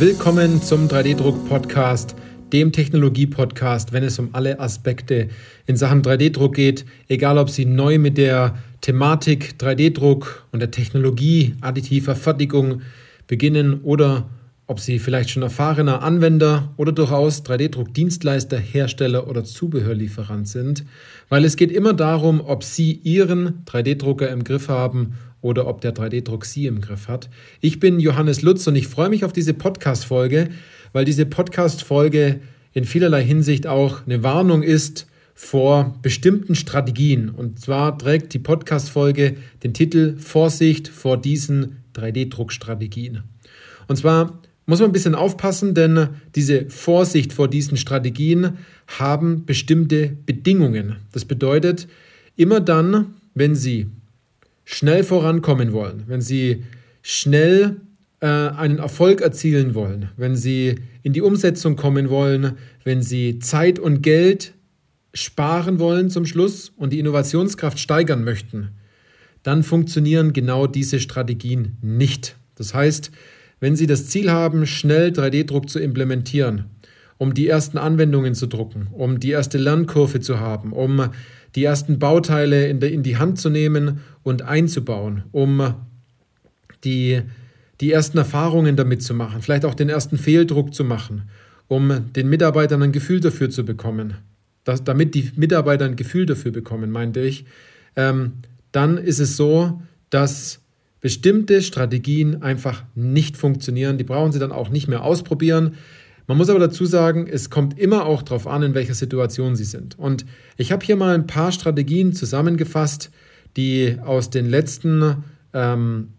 Willkommen 0.00 0.62
zum 0.62 0.88
3D-Druck-Podcast, 0.88 2.16
dem 2.54 2.72
Technologie-Podcast, 2.72 3.92
wenn 3.92 4.02
es 4.02 4.18
um 4.18 4.30
alle 4.32 4.58
Aspekte 4.58 5.28
in 5.66 5.76
Sachen 5.76 6.00
3D-Druck 6.00 6.54
geht, 6.54 6.86
egal 7.08 7.36
ob 7.36 7.50
Sie 7.50 7.66
neu 7.66 7.98
mit 7.98 8.16
der 8.16 8.56
Thematik 8.80 9.56
3D-Druck 9.58 10.46
und 10.52 10.60
der 10.60 10.70
Technologie 10.70 11.54
additiver 11.60 12.16
Fertigung 12.16 12.80
beginnen 13.26 13.82
oder 13.82 14.30
ob 14.66 14.80
Sie 14.80 14.98
vielleicht 14.98 15.28
schon 15.28 15.42
erfahrener 15.42 16.00
Anwender 16.00 16.72
oder 16.78 16.92
durchaus 16.92 17.44
3D-Druck-Dienstleister, 17.44 18.56
Hersteller 18.56 19.28
oder 19.28 19.44
Zubehörlieferant 19.44 20.48
sind, 20.48 20.86
weil 21.28 21.44
es 21.44 21.56
geht 21.56 21.70
immer 21.70 21.92
darum, 21.92 22.40
ob 22.40 22.64
Sie 22.64 22.92
Ihren 23.02 23.66
3D-Drucker 23.66 24.30
im 24.30 24.44
Griff 24.44 24.70
haben 24.70 25.12
oder 25.42 25.66
ob 25.66 25.80
der 25.80 25.94
3D-Druck 25.94 26.44
Sie 26.44 26.66
im 26.66 26.80
Griff 26.80 27.08
hat. 27.08 27.30
Ich 27.60 27.80
bin 27.80 28.00
Johannes 28.00 28.42
Lutz 28.42 28.66
und 28.66 28.76
ich 28.76 28.88
freue 28.88 29.08
mich 29.08 29.24
auf 29.24 29.32
diese 29.32 29.54
Podcast-Folge, 29.54 30.50
weil 30.92 31.04
diese 31.04 31.26
Podcast-Folge 31.26 32.40
in 32.72 32.84
vielerlei 32.84 33.24
Hinsicht 33.24 33.66
auch 33.66 34.06
eine 34.06 34.22
Warnung 34.22 34.62
ist 34.62 35.06
vor 35.34 35.98
bestimmten 36.02 36.54
Strategien. 36.54 37.30
Und 37.30 37.60
zwar 37.60 37.96
trägt 37.96 38.34
die 38.34 38.38
Podcast-Folge 38.38 39.36
den 39.62 39.72
Titel 39.72 40.16
Vorsicht 40.18 40.88
vor 40.88 41.16
diesen 41.16 41.78
3D-Druck-Strategien. 41.94 43.22
Und 43.88 43.96
zwar 43.96 44.40
muss 44.66 44.80
man 44.80 44.90
ein 44.90 44.92
bisschen 44.92 45.14
aufpassen, 45.14 45.74
denn 45.74 46.10
diese 46.36 46.68
Vorsicht 46.68 47.32
vor 47.32 47.48
diesen 47.48 47.76
Strategien 47.76 48.58
haben 48.86 49.44
bestimmte 49.46 50.16
Bedingungen. 50.26 50.96
Das 51.10 51.24
bedeutet, 51.24 51.88
immer 52.36 52.60
dann, 52.60 53.14
wenn 53.34 53.56
Sie 53.56 53.88
schnell 54.70 55.02
vorankommen 55.02 55.72
wollen, 55.72 56.04
wenn 56.06 56.20
Sie 56.20 56.62
schnell 57.02 57.80
äh, 58.20 58.26
einen 58.26 58.78
Erfolg 58.78 59.20
erzielen 59.20 59.74
wollen, 59.74 60.10
wenn 60.16 60.36
Sie 60.36 60.76
in 61.02 61.12
die 61.12 61.22
Umsetzung 61.22 61.74
kommen 61.74 62.08
wollen, 62.08 62.52
wenn 62.84 63.02
Sie 63.02 63.40
Zeit 63.40 63.80
und 63.80 64.00
Geld 64.02 64.54
sparen 65.12 65.80
wollen 65.80 66.08
zum 66.08 66.24
Schluss 66.24 66.72
und 66.76 66.92
die 66.92 67.00
Innovationskraft 67.00 67.80
steigern 67.80 68.22
möchten, 68.22 68.68
dann 69.42 69.64
funktionieren 69.64 70.32
genau 70.32 70.68
diese 70.68 71.00
Strategien 71.00 71.76
nicht. 71.82 72.36
Das 72.54 72.72
heißt, 72.72 73.10
wenn 73.58 73.74
Sie 73.74 73.88
das 73.88 74.06
Ziel 74.06 74.30
haben, 74.30 74.66
schnell 74.66 75.10
3D-Druck 75.10 75.68
zu 75.68 75.80
implementieren, 75.80 76.66
um 77.18 77.34
die 77.34 77.48
ersten 77.48 77.76
Anwendungen 77.76 78.36
zu 78.36 78.46
drucken, 78.46 78.86
um 78.92 79.18
die 79.18 79.30
erste 79.30 79.58
Lernkurve 79.58 80.20
zu 80.20 80.38
haben, 80.38 80.72
um 80.72 81.10
die 81.54 81.64
ersten 81.64 81.98
Bauteile 81.98 82.68
in, 82.68 82.80
in 82.80 83.02
die 83.02 83.16
Hand 83.16 83.38
zu 83.40 83.50
nehmen 83.50 84.00
und 84.22 84.42
einzubauen, 84.42 85.24
um 85.32 85.74
die, 86.84 87.22
die 87.80 87.92
ersten 87.92 88.18
Erfahrungen 88.18 88.76
damit 88.76 89.02
zu 89.02 89.14
machen, 89.14 89.42
vielleicht 89.42 89.64
auch 89.64 89.74
den 89.74 89.88
ersten 89.88 90.18
Fehldruck 90.18 90.74
zu 90.74 90.84
machen, 90.84 91.28
um 91.68 92.12
den 92.14 92.28
Mitarbeitern 92.28 92.82
ein 92.82 92.92
Gefühl 92.92 93.20
dafür 93.20 93.50
zu 93.50 93.64
bekommen, 93.64 94.14
dass, 94.64 94.84
damit 94.84 95.14
die 95.14 95.30
Mitarbeiter 95.36 95.84
ein 95.84 95.96
Gefühl 95.96 96.26
dafür 96.26 96.52
bekommen, 96.52 96.90
meinte 96.90 97.20
ich, 97.20 97.44
ähm, 97.96 98.32
dann 98.72 98.98
ist 98.98 99.18
es 99.18 99.36
so, 99.36 99.80
dass 100.10 100.60
bestimmte 101.00 101.62
Strategien 101.62 102.42
einfach 102.42 102.84
nicht 102.94 103.36
funktionieren. 103.36 103.98
Die 103.98 104.04
brauchen 104.04 104.32
Sie 104.32 104.38
dann 104.38 104.52
auch 104.52 104.68
nicht 104.68 104.86
mehr 104.86 105.02
ausprobieren. 105.02 105.74
Man 106.30 106.36
muss 106.36 106.48
aber 106.48 106.60
dazu 106.60 106.86
sagen, 106.86 107.26
es 107.26 107.50
kommt 107.50 107.76
immer 107.76 108.06
auch 108.06 108.22
darauf 108.22 108.46
an, 108.46 108.62
in 108.62 108.72
welcher 108.72 108.94
Situation 108.94 109.56
Sie 109.56 109.64
sind. 109.64 109.98
Und 109.98 110.24
ich 110.56 110.70
habe 110.70 110.86
hier 110.86 110.94
mal 110.94 111.12
ein 111.12 111.26
paar 111.26 111.50
Strategien 111.50 112.12
zusammengefasst, 112.12 113.10
die 113.56 113.96
aus 114.04 114.30
den 114.30 114.48
letzten 114.48 115.24
ähm, 115.52 116.10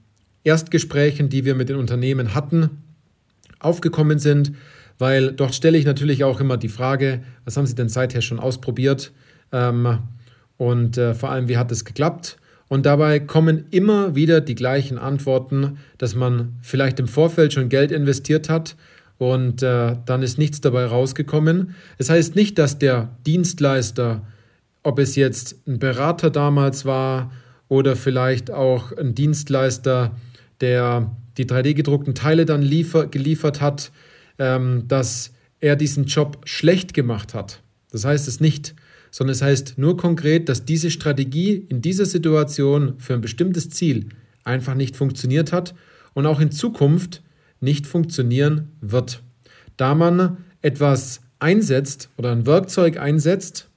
Erstgesprächen, 0.43 1.29
die 1.29 1.45
wir 1.45 1.55
mit 1.55 1.69
den 1.69 1.77
Unternehmen 1.77 2.35
hatten, 2.35 2.71
aufgekommen 3.59 4.19
sind, 4.19 4.51
weil 4.99 5.31
dort 5.31 5.55
stelle 5.55 5.77
ich 5.77 5.85
natürlich 5.85 6.25
auch 6.25 6.41
immer 6.41 6.57
die 6.57 6.67
Frage, 6.67 7.23
was 7.45 7.55
haben 7.55 7.65
Sie 7.65 7.75
denn 7.75 7.87
seither 7.87 8.21
schon 8.21 8.41
ausprobiert 8.41 9.13
ähm, 9.53 9.99
und 10.57 10.97
äh, 10.97 11.13
vor 11.13 11.31
allem, 11.31 11.47
wie 11.47 11.55
hat 11.55 11.71
es 11.71 11.85
geklappt? 11.85 12.35
Und 12.67 12.85
dabei 12.85 13.21
kommen 13.21 13.63
immer 13.71 14.13
wieder 14.13 14.41
die 14.41 14.55
gleichen 14.55 14.97
Antworten, 14.97 15.77
dass 15.97 16.15
man 16.15 16.57
vielleicht 16.61 16.99
im 16.99 17.07
Vorfeld 17.07 17.53
schon 17.53 17.69
Geld 17.69 17.93
investiert 17.93 18.49
hat 18.49 18.75
und 19.21 19.61
äh, 19.61 19.97
dann 20.07 20.23
ist 20.23 20.39
nichts 20.39 20.61
dabei 20.61 20.83
rausgekommen. 20.83 21.75
Es 21.99 22.07
das 22.07 22.09
heißt 22.09 22.35
nicht, 22.35 22.57
dass 22.57 22.79
der 22.79 23.15
Dienstleister, 23.27 24.25
ob 24.81 24.97
es 24.97 25.15
jetzt 25.15 25.57
ein 25.67 25.77
Berater 25.77 26.31
damals 26.31 26.85
war 26.85 27.31
oder 27.67 27.95
vielleicht 27.95 28.49
auch 28.49 28.91
ein 28.97 29.13
Dienstleister, 29.13 30.15
der 30.59 31.15
die 31.37 31.45
3D-gedruckten 31.45 32.15
Teile 32.15 32.47
dann 32.47 32.63
liefer, 32.63 33.05
geliefert 33.05 33.61
hat, 33.61 33.91
ähm, 34.39 34.87
dass 34.87 35.33
er 35.59 35.75
diesen 35.75 36.05
Job 36.05 36.41
schlecht 36.45 36.95
gemacht 36.95 37.35
hat. 37.35 37.61
Das 37.91 38.05
heißt 38.05 38.27
es 38.27 38.39
nicht 38.39 38.73
sondern 39.13 39.33
es 39.33 39.41
heißt 39.41 39.77
nur 39.77 39.97
konkret, 39.97 40.47
dass 40.47 40.63
diese 40.63 40.89
Strategie 40.89 41.65
in 41.67 41.81
dieser 41.81 42.05
Situation 42.05 42.93
für 42.97 43.13
ein 43.13 43.19
bestimmtes 43.19 43.69
Ziel 43.69 44.07
einfach 44.45 44.73
nicht 44.73 44.95
funktioniert 44.95 45.51
hat 45.51 45.75
und 46.13 46.25
auch 46.25 46.39
in 46.39 46.49
Zukunft 46.49 47.21
nicht 47.61 47.87
funktionieren 47.87 48.73
wird. 48.81 49.23
Da 49.77 49.95
man 49.95 50.37
etwas 50.61 51.21
einsetzt 51.39 52.09
oder 52.17 52.31
ein 52.31 52.45
Werkzeug 52.45 52.97
einsetzt 52.97 53.69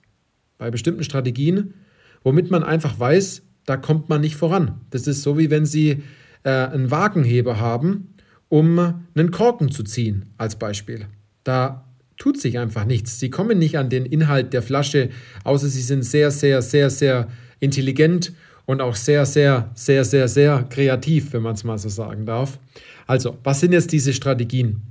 bei 0.58 0.70
bestimmten 0.70 1.04
Strategien, 1.04 1.74
womit 2.22 2.50
man 2.50 2.62
einfach 2.62 2.98
weiß, 2.98 3.42
da 3.66 3.76
kommt 3.76 4.08
man 4.08 4.20
nicht 4.20 4.36
voran. 4.36 4.80
Das 4.90 5.06
ist 5.06 5.22
so 5.22 5.38
wie 5.38 5.50
wenn 5.50 5.64
Sie 5.64 6.02
äh, 6.42 6.50
einen 6.50 6.90
Wagenheber 6.90 7.58
haben, 7.58 8.14
um 8.48 8.78
einen 9.14 9.30
Korken 9.30 9.70
zu 9.70 9.82
ziehen, 9.82 10.26
als 10.36 10.56
Beispiel. 10.56 11.06
Da 11.42 11.84
tut 12.16 12.40
sich 12.40 12.58
einfach 12.58 12.84
nichts. 12.84 13.18
Sie 13.18 13.30
kommen 13.30 13.58
nicht 13.58 13.78
an 13.78 13.90
den 13.90 14.06
Inhalt 14.06 14.52
der 14.52 14.62
Flasche, 14.62 15.10
außer 15.42 15.68
sie 15.68 15.82
sind 15.82 16.04
sehr, 16.04 16.30
sehr, 16.30 16.62
sehr, 16.62 16.90
sehr 16.90 17.28
intelligent 17.60 18.32
und 18.66 18.80
auch 18.80 18.94
sehr, 18.94 19.26
sehr, 19.26 19.70
sehr, 19.74 20.04
sehr, 20.04 20.28
sehr 20.28 20.66
kreativ, 20.70 21.32
wenn 21.32 21.42
man 21.42 21.54
es 21.54 21.64
mal 21.64 21.78
so 21.78 21.88
sagen 21.88 22.26
darf. 22.26 22.58
Also, 23.06 23.36
was 23.44 23.60
sind 23.60 23.72
jetzt 23.72 23.92
diese 23.92 24.12
Strategien? 24.12 24.82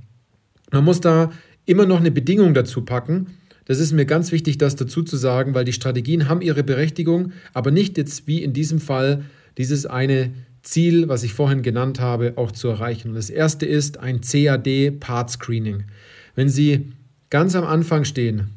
Man 0.70 0.84
muss 0.84 1.00
da 1.00 1.32
immer 1.66 1.86
noch 1.86 2.00
eine 2.00 2.10
Bedingung 2.10 2.54
dazu 2.54 2.82
packen. 2.82 3.38
Das 3.64 3.80
ist 3.80 3.92
mir 3.92 4.04
ganz 4.04 4.30
wichtig, 4.30 4.58
das 4.58 4.76
dazu 4.76 5.02
zu 5.02 5.16
sagen, 5.16 5.54
weil 5.54 5.64
die 5.64 5.72
Strategien 5.72 6.28
haben 6.28 6.42
ihre 6.42 6.62
Berechtigung, 6.62 7.32
aber 7.54 7.70
nicht 7.70 7.96
jetzt 7.96 8.26
wie 8.26 8.42
in 8.42 8.52
diesem 8.52 8.78
Fall 8.78 9.24
dieses 9.56 9.86
eine 9.86 10.32
Ziel, 10.62 11.08
was 11.08 11.22
ich 11.22 11.32
vorhin 11.32 11.62
genannt 11.62 12.00
habe, 12.00 12.34
auch 12.36 12.52
zu 12.52 12.68
erreichen. 12.68 13.08
Und 13.08 13.14
das 13.14 13.30
erste 13.30 13.66
ist 13.66 13.98
ein 13.98 14.20
CAD 14.20 14.98
Part 15.00 15.30
Screening. 15.30 15.84
Wenn 16.34 16.48
Sie 16.48 16.92
ganz 17.30 17.54
am 17.54 17.64
Anfang 17.64 18.04
stehen, 18.04 18.50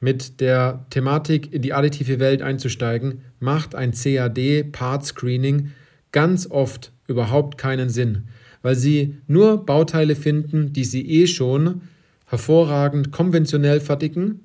mit 0.00 0.40
der 0.40 0.86
Thematik 0.90 1.52
in 1.52 1.62
die 1.62 1.74
additive 1.74 2.18
Welt 2.18 2.42
einzusteigen, 2.42 3.20
macht 3.40 3.74
ein 3.74 3.92
CAD 3.92 4.70
Part 4.70 5.04
Screening 5.04 5.72
ganz 6.12 6.48
oft 6.50 6.92
überhaupt 7.06 7.58
keinen 7.58 7.88
Sinn, 7.88 8.28
weil 8.62 8.76
sie 8.76 9.16
nur 9.26 9.64
Bauteile 9.64 10.14
finden, 10.14 10.72
die 10.72 10.84
sie 10.84 11.08
eh 11.08 11.26
schon 11.26 11.82
hervorragend 12.26 13.10
konventionell 13.10 13.80
fertigen 13.80 14.40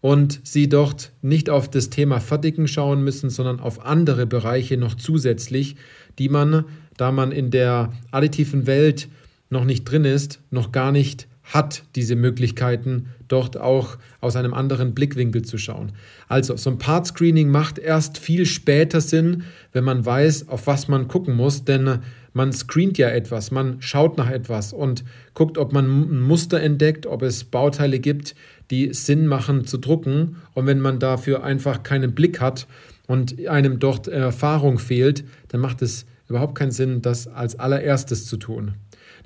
und 0.00 0.40
sie 0.42 0.68
dort 0.68 1.12
nicht 1.22 1.48
auf 1.48 1.70
das 1.70 1.88
Thema 1.88 2.18
Fertigen 2.18 2.66
schauen 2.66 3.04
müssen, 3.04 3.30
sondern 3.30 3.60
auf 3.60 3.86
andere 3.86 4.26
Bereiche 4.26 4.76
noch 4.76 4.96
zusätzlich, 4.96 5.76
die 6.18 6.28
man, 6.28 6.64
da 6.96 7.12
man 7.12 7.30
in 7.30 7.50
der 7.50 7.92
additiven 8.10 8.66
Welt 8.66 9.08
noch 9.48 9.64
nicht 9.64 9.84
drin 9.84 10.04
ist, 10.04 10.40
noch 10.50 10.72
gar 10.72 10.90
nicht 10.90 11.28
hat 11.42 11.84
diese 11.96 12.16
Möglichkeiten, 12.16 13.08
dort 13.28 13.56
auch 13.56 13.98
aus 14.20 14.36
einem 14.36 14.54
anderen 14.54 14.94
Blickwinkel 14.94 15.42
zu 15.42 15.58
schauen. 15.58 15.92
Also, 16.28 16.56
so 16.56 16.70
ein 16.70 16.78
Part-Screening 16.78 17.50
macht 17.50 17.78
erst 17.78 18.18
viel 18.18 18.46
später 18.46 19.00
Sinn, 19.00 19.44
wenn 19.72 19.84
man 19.84 20.04
weiß, 20.04 20.48
auf 20.48 20.66
was 20.66 20.88
man 20.88 21.08
gucken 21.08 21.34
muss, 21.34 21.64
denn 21.64 22.00
man 22.34 22.52
screent 22.52 22.96
ja 22.96 23.10
etwas, 23.10 23.50
man 23.50 23.76
schaut 23.80 24.16
nach 24.16 24.30
etwas 24.30 24.72
und 24.72 25.04
guckt, 25.34 25.58
ob 25.58 25.72
man 25.72 25.84
ein 25.84 26.20
Muster 26.20 26.60
entdeckt, 26.60 27.06
ob 27.06 27.22
es 27.22 27.44
Bauteile 27.44 27.98
gibt, 27.98 28.34
die 28.70 28.94
Sinn 28.94 29.26
machen 29.26 29.66
zu 29.66 29.76
drucken. 29.76 30.36
Und 30.54 30.66
wenn 30.66 30.80
man 30.80 30.98
dafür 30.98 31.42
einfach 31.42 31.82
keinen 31.82 32.14
Blick 32.14 32.40
hat 32.40 32.66
und 33.06 33.46
einem 33.46 33.78
dort 33.78 34.08
Erfahrung 34.08 34.78
fehlt, 34.78 35.24
dann 35.48 35.60
macht 35.60 35.82
es 35.82 36.06
überhaupt 36.28 36.54
keinen 36.54 36.70
Sinn, 36.70 37.02
das 37.02 37.28
als 37.28 37.58
allererstes 37.58 38.26
zu 38.26 38.38
tun. 38.38 38.72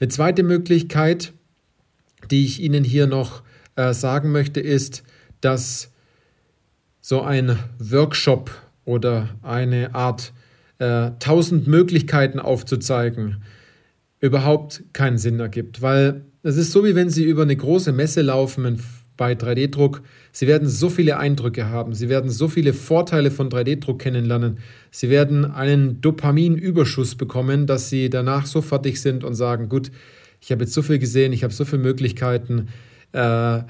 Eine 0.01 0.09
zweite 0.09 0.43
Möglichkeit, 0.43 1.33
die 2.31 2.45
ich 2.45 2.61
Ihnen 2.63 2.85
hier 2.85 3.07
noch 3.07 3.43
äh, 3.77 3.93
sagen 3.93 4.33
möchte, 4.33 4.61
ist, 4.61 5.03
dass 5.41 5.93
so 7.01 7.23
ein 7.23 7.59
Workshop 7.79 8.51
oder 8.85 9.29
eine 9.43 9.95
Art 9.95 10.33
äh, 10.79 11.13
tausend 11.19 11.67
Möglichkeiten 11.67 12.39
aufzuzeigen 12.41 13.43
überhaupt 14.21 14.83
keinen 14.93 15.19
Sinn 15.19 15.39
ergibt, 15.41 15.83
weil 15.83 16.25
es 16.43 16.57
ist 16.57 16.73
so, 16.73 16.85
wie 16.85 16.95
wenn 16.95 17.11
Sie 17.11 17.25
über 17.25 17.43
eine 17.43 17.57
große 17.57 17.93
Messe 17.93 18.23
laufen 18.23 18.81
bei 19.17 19.33
3D-Druck. 19.33 20.03
Sie 20.33 20.47
werden 20.47 20.69
so 20.69 20.91
viele 20.91 21.19
Eindrücke 21.19 21.69
haben, 21.69 21.95
Sie 21.95 22.09
werden 22.09 22.31
so 22.31 22.49
viele 22.49 22.73
Vorteile 22.73 23.31
von 23.31 23.49
3D-Druck 23.49 23.99
kennenlernen, 23.99 24.59
Sie 24.91 25.11
werden 25.11 25.45
einen 25.45 26.01
Dopaminüberschuss 26.01 27.15
bekommen, 27.15 27.67
dass 27.67 27.89
Sie 27.89 28.11
danach 28.11 28.47
so 28.47 28.63
fertig 28.63 29.01
sind 29.01 29.25
und 29.25 29.35
sagen, 29.35 29.69
gut, 29.69 29.91
ich 30.47 30.53
habe 30.53 30.63
jetzt 30.63 30.75
so 30.75 30.83
viel 30.83 31.01
gesehen, 31.01 31.33
ich 31.33 31.43
habe 31.43 31.53
so 31.53 31.65
viele 31.65 31.83
Möglichkeiten. 31.83 32.69
Äh, 33.11 33.63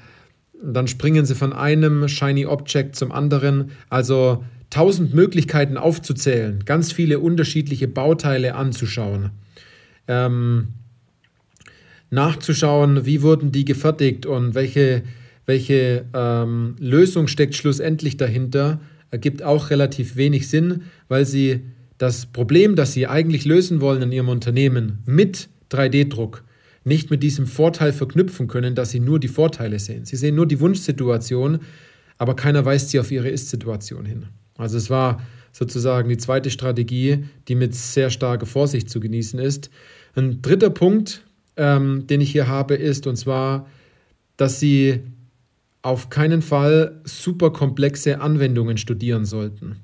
dann 0.63 0.87
springen 0.87 1.25
sie 1.25 1.33
von 1.33 1.51
einem 1.51 2.07
Shiny 2.07 2.45
Object 2.45 2.95
zum 2.95 3.11
anderen. 3.11 3.71
Also 3.89 4.43
tausend 4.69 5.15
Möglichkeiten 5.15 5.75
aufzuzählen, 5.75 6.63
ganz 6.65 6.91
viele 6.91 7.17
unterschiedliche 7.17 7.87
Bauteile 7.87 8.53
anzuschauen, 8.53 9.31
ähm, 10.07 10.67
nachzuschauen, 12.11 13.07
wie 13.07 13.23
wurden 13.23 13.51
die 13.51 13.65
gefertigt 13.65 14.27
und 14.27 14.53
welche, 14.53 15.01
welche 15.47 16.05
ähm, 16.13 16.75
Lösung 16.77 17.27
steckt 17.27 17.55
schlussendlich 17.55 18.17
dahinter, 18.17 18.81
ergibt 19.09 19.41
auch 19.41 19.71
relativ 19.71 20.15
wenig 20.15 20.47
Sinn, 20.47 20.83
weil 21.07 21.25
sie 21.25 21.61
das 21.97 22.27
Problem, 22.27 22.75
das 22.75 22.93
sie 22.93 23.07
eigentlich 23.07 23.45
lösen 23.45 23.81
wollen 23.81 24.03
in 24.03 24.11
ihrem 24.11 24.29
Unternehmen 24.29 24.99
mit 25.07 25.49
3D-Druck, 25.71 26.43
nicht 26.87 27.11
mit 27.11 27.21
diesem 27.21 27.45
Vorteil 27.45 27.93
verknüpfen 27.93 28.47
können, 28.47 28.73
dass 28.73 28.91
sie 28.91 28.99
nur 28.99 29.19
die 29.19 29.27
Vorteile 29.27 29.77
sehen. 29.77 30.05
Sie 30.05 30.15
sehen 30.15 30.35
nur 30.35 30.47
die 30.47 30.59
Wunschsituation, 30.59 31.59
aber 32.17 32.35
keiner 32.35 32.65
weist 32.65 32.89
sie 32.89 32.99
auf 32.99 33.11
ihre 33.11 33.29
Ist-Situation 33.29 34.05
hin. 34.05 34.27
Also 34.57 34.77
es 34.77 34.89
war 34.89 35.21
sozusagen 35.51 36.09
die 36.09 36.17
zweite 36.17 36.49
Strategie, 36.49 37.25
die 37.47 37.55
mit 37.55 37.75
sehr 37.75 38.09
starker 38.09 38.45
Vorsicht 38.45 38.89
zu 38.89 38.99
genießen 38.99 39.39
ist. 39.39 39.69
Ein 40.15 40.41
dritter 40.41 40.69
Punkt, 40.69 41.25
ähm, 41.57 42.07
den 42.07 42.21
ich 42.21 42.31
hier 42.31 42.47
habe, 42.47 42.75
ist, 42.75 43.05
und 43.05 43.17
zwar, 43.17 43.67
dass 44.37 44.59
Sie 44.59 45.01
auf 45.81 46.09
keinen 46.09 46.41
Fall 46.41 47.01
super 47.03 47.51
komplexe 47.51 48.21
Anwendungen 48.21 48.77
studieren 48.77 49.25
sollten. 49.25 49.77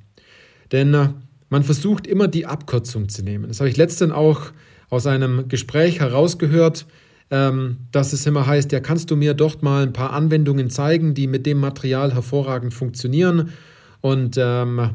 Denn 0.72 0.94
äh, 0.94 1.10
man 1.50 1.64
versucht 1.64 2.08
immer 2.08 2.28
die 2.28 2.46
Abkürzung 2.46 3.10
zu 3.10 3.24
nehmen. 3.24 3.48
Das 3.48 3.60
habe 3.60 3.70
ich 3.70 3.78
letztens 3.78 4.12
auch 4.12 4.52
aus 4.94 5.08
einem 5.08 5.48
Gespräch 5.48 6.00
herausgehört, 6.00 6.86
ähm, 7.32 7.78
dass 7.92 8.14
es 8.14 8.26
immer 8.28 8.46
heißt, 8.46 8.72
ja, 8.72 8.80
kannst 8.80 9.10
du 9.10 9.16
mir 9.16 9.34
dort 9.34 9.64
mal 9.64 9.84
ein 9.84 9.94
paar 9.94 10.14
Anwendungen 10.14 10.70
zeigen, 10.70 11.16
die 11.16 11.26
mit 11.26 11.46
dem 11.48 11.60
Material 11.60 12.14
hervorragend 12.14 12.74
funktionieren? 12.74 13.50
Und 14.02 14.38
ähm, 14.38 14.92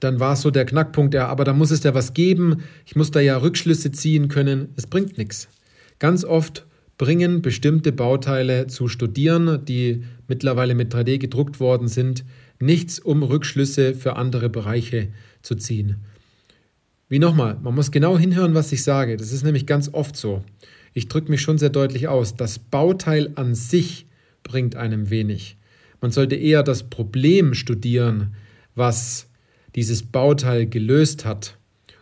dann 0.00 0.20
war 0.20 0.34
es 0.34 0.42
so 0.42 0.50
der 0.50 0.66
Knackpunkt, 0.66 1.14
ja, 1.14 1.28
aber 1.28 1.44
da 1.44 1.54
muss 1.54 1.70
es 1.70 1.82
ja 1.84 1.94
was 1.94 2.12
geben, 2.12 2.62
ich 2.84 2.96
muss 2.96 3.10
da 3.10 3.20
ja 3.20 3.38
Rückschlüsse 3.38 3.92
ziehen 3.92 4.28
können. 4.28 4.68
Es 4.76 4.86
bringt 4.86 5.16
nichts. 5.16 5.48
Ganz 5.98 6.24
oft 6.24 6.66
bringen 6.98 7.40
bestimmte 7.40 7.92
Bauteile 7.92 8.66
zu 8.66 8.88
Studieren, 8.88 9.64
die 9.64 10.04
mittlerweile 10.28 10.74
mit 10.74 10.94
3D 10.94 11.18
gedruckt 11.18 11.60
worden 11.60 11.88
sind, 11.88 12.24
nichts, 12.58 12.98
um 12.98 13.22
Rückschlüsse 13.22 13.94
für 13.94 14.16
andere 14.16 14.50
Bereiche 14.50 15.08
zu 15.40 15.54
ziehen. 15.54 15.96
Wie 17.12 17.18
nochmal, 17.18 17.58
man 17.62 17.74
muss 17.74 17.90
genau 17.90 18.18
hinhören, 18.18 18.54
was 18.54 18.72
ich 18.72 18.84
sage. 18.84 19.18
Das 19.18 19.32
ist 19.32 19.42
nämlich 19.42 19.66
ganz 19.66 19.90
oft 19.92 20.16
so. 20.16 20.42
Ich 20.94 21.08
drücke 21.08 21.30
mich 21.30 21.42
schon 21.42 21.58
sehr 21.58 21.68
deutlich 21.68 22.08
aus. 22.08 22.36
Das 22.36 22.58
Bauteil 22.58 23.32
an 23.34 23.54
sich 23.54 24.06
bringt 24.42 24.76
einem 24.76 25.10
wenig. 25.10 25.58
Man 26.00 26.10
sollte 26.10 26.36
eher 26.36 26.62
das 26.62 26.84
Problem 26.84 27.52
studieren, 27.52 28.34
was 28.74 29.28
dieses 29.74 30.04
Bauteil 30.04 30.64
gelöst 30.64 31.26
hat, 31.26 31.58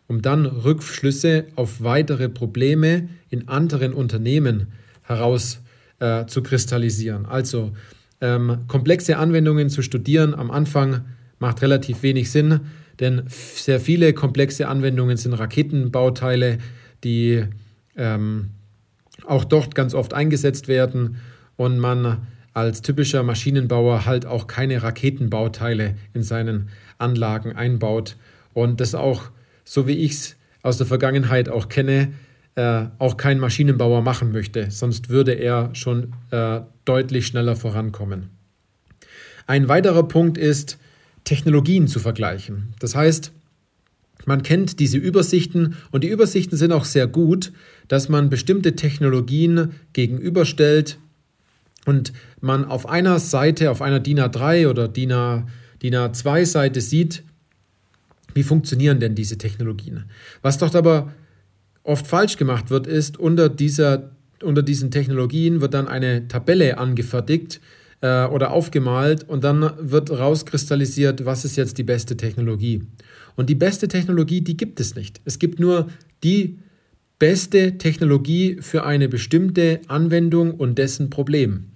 um 0.06 0.22
dann 0.22 0.46
Rückschlüsse 0.46 1.46
auf 1.56 1.82
weitere 1.82 2.28
Probleme 2.28 3.08
in 3.30 3.48
anderen 3.48 3.92
Unternehmen 3.92 4.68
heraus 5.02 5.60
äh, 5.98 6.26
zu 6.26 6.40
kristallisieren. 6.40 7.26
Also 7.26 7.72
ähm, 8.20 8.58
komplexe 8.68 9.18
Anwendungen 9.18 9.70
zu 9.70 9.82
studieren 9.82 10.36
am 10.36 10.52
Anfang 10.52 11.00
macht 11.40 11.62
relativ 11.62 12.04
wenig 12.04 12.30
Sinn 12.30 12.60
denn 13.00 13.24
sehr 13.28 13.80
viele 13.80 14.12
komplexe 14.12 14.68
Anwendungen 14.68 15.16
sind 15.16 15.32
Raketenbauteile, 15.32 16.58
die 17.02 17.44
ähm, 17.96 18.50
auch 19.26 19.44
dort 19.44 19.74
ganz 19.74 19.94
oft 19.94 20.14
eingesetzt 20.14 20.68
werden 20.68 21.16
und 21.56 21.78
man 21.78 22.26
als 22.52 22.82
typischer 22.82 23.22
Maschinenbauer 23.22 24.06
halt 24.06 24.26
auch 24.26 24.46
keine 24.46 24.82
Raketenbauteile 24.82 25.94
in 26.14 26.22
seinen 26.22 26.68
Anlagen 26.98 27.52
einbaut 27.52 28.16
und 28.52 28.80
das 28.80 28.94
auch, 28.94 29.30
so 29.64 29.86
wie 29.86 29.98
ich 29.98 30.12
es 30.12 30.36
aus 30.62 30.76
der 30.76 30.86
Vergangenheit 30.86 31.48
auch 31.48 31.68
kenne, 31.68 32.12
äh, 32.56 32.86
auch 32.98 33.16
kein 33.16 33.38
Maschinenbauer 33.38 34.02
machen 34.02 34.32
möchte, 34.32 34.70
sonst 34.70 35.08
würde 35.08 35.32
er 35.32 35.70
schon 35.74 36.12
äh, 36.30 36.60
deutlich 36.84 37.26
schneller 37.26 37.56
vorankommen. 37.56 38.30
Ein 39.46 39.68
weiterer 39.68 40.06
Punkt 40.06 40.36
ist, 40.36 40.78
Technologien 41.30 41.86
zu 41.86 42.00
vergleichen. 42.00 42.74
Das 42.80 42.96
heißt, 42.96 43.30
man 44.26 44.42
kennt 44.42 44.80
diese 44.80 44.98
Übersichten 44.98 45.76
und 45.92 46.02
die 46.02 46.08
Übersichten 46.08 46.58
sind 46.58 46.72
auch 46.72 46.84
sehr 46.84 47.06
gut, 47.06 47.52
dass 47.86 48.08
man 48.08 48.30
bestimmte 48.30 48.74
Technologien 48.74 49.70
gegenüberstellt 49.92 50.98
und 51.86 52.12
man 52.40 52.64
auf 52.64 52.88
einer 52.88 53.20
Seite, 53.20 53.70
auf 53.70 53.80
einer 53.80 54.00
DIN 54.00 54.18
A3 54.18 54.68
oder 54.68 54.88
DIN, 54.88 55.12
A, 55.12 55.46
DIN 55.80 55.94
A2 55.94 56.46
Seite 56.46 56.80
sieht, 56.80 57.22
wie 58.34 58.42
funktionieren 58.42 58.98
denn 58.98 59.14
diese 59.14 59.38
Technologien. 59.38 60.06
Was 60.42 60.58
doch 60.58 60.74
aber 60.74 61.14
oft 61.84 62.08
falsch 62.08 62.38
gemacht 62.38 62.70
wird, 62.70 62.88
ist, 62.88 63.18
unter, 63.18 63.48
dieser, 63.48 64.10
unter 64.42 64.64
diesen 64.64 64.90
Technologien 64.90 65.60
wird 65.60 65.74
dann 65.74 65.86
eine 65.86 66.26
Tabelle 66.26 66.76
angefertigt, 66.78 67.60
äh, 68.00 68.26
oder 68.26 68.52
aufgemalt 68.52 69.28
und 69.28 69.44
dann 69.44 69.72
wird 69.78 70.10
rauskristallisiert, 70.10 71.24
was 71.24 71.44
ist 71.44 71.56
jetzt 71.56 71.78
die 71.78 71.82
beste 71.82 72.16
Technologie. 72.16 72.82
Und 73.36 73.48
die 73.48 73.54
beste 73.54 73.88
Technologie, 73.88 74.40
die 74.40 74.56
gibt 74.56 74.80
es 74.80 74.94
nicht. 74.94 75.20
Es 75.24 75.38
gibt 75.38 75.60
nur 75.60 75.88
die 76.22 76.58
beste 77.18 77.78
Technologie 77.78 78.58
für 78.60 78.84
eine 78.84 79.08
bestimmte 79.08 79.80
Anwendung 79.88 80.52
und 80.54 80.78
dessen 80.78 81.10
Problem. 81.10 81.66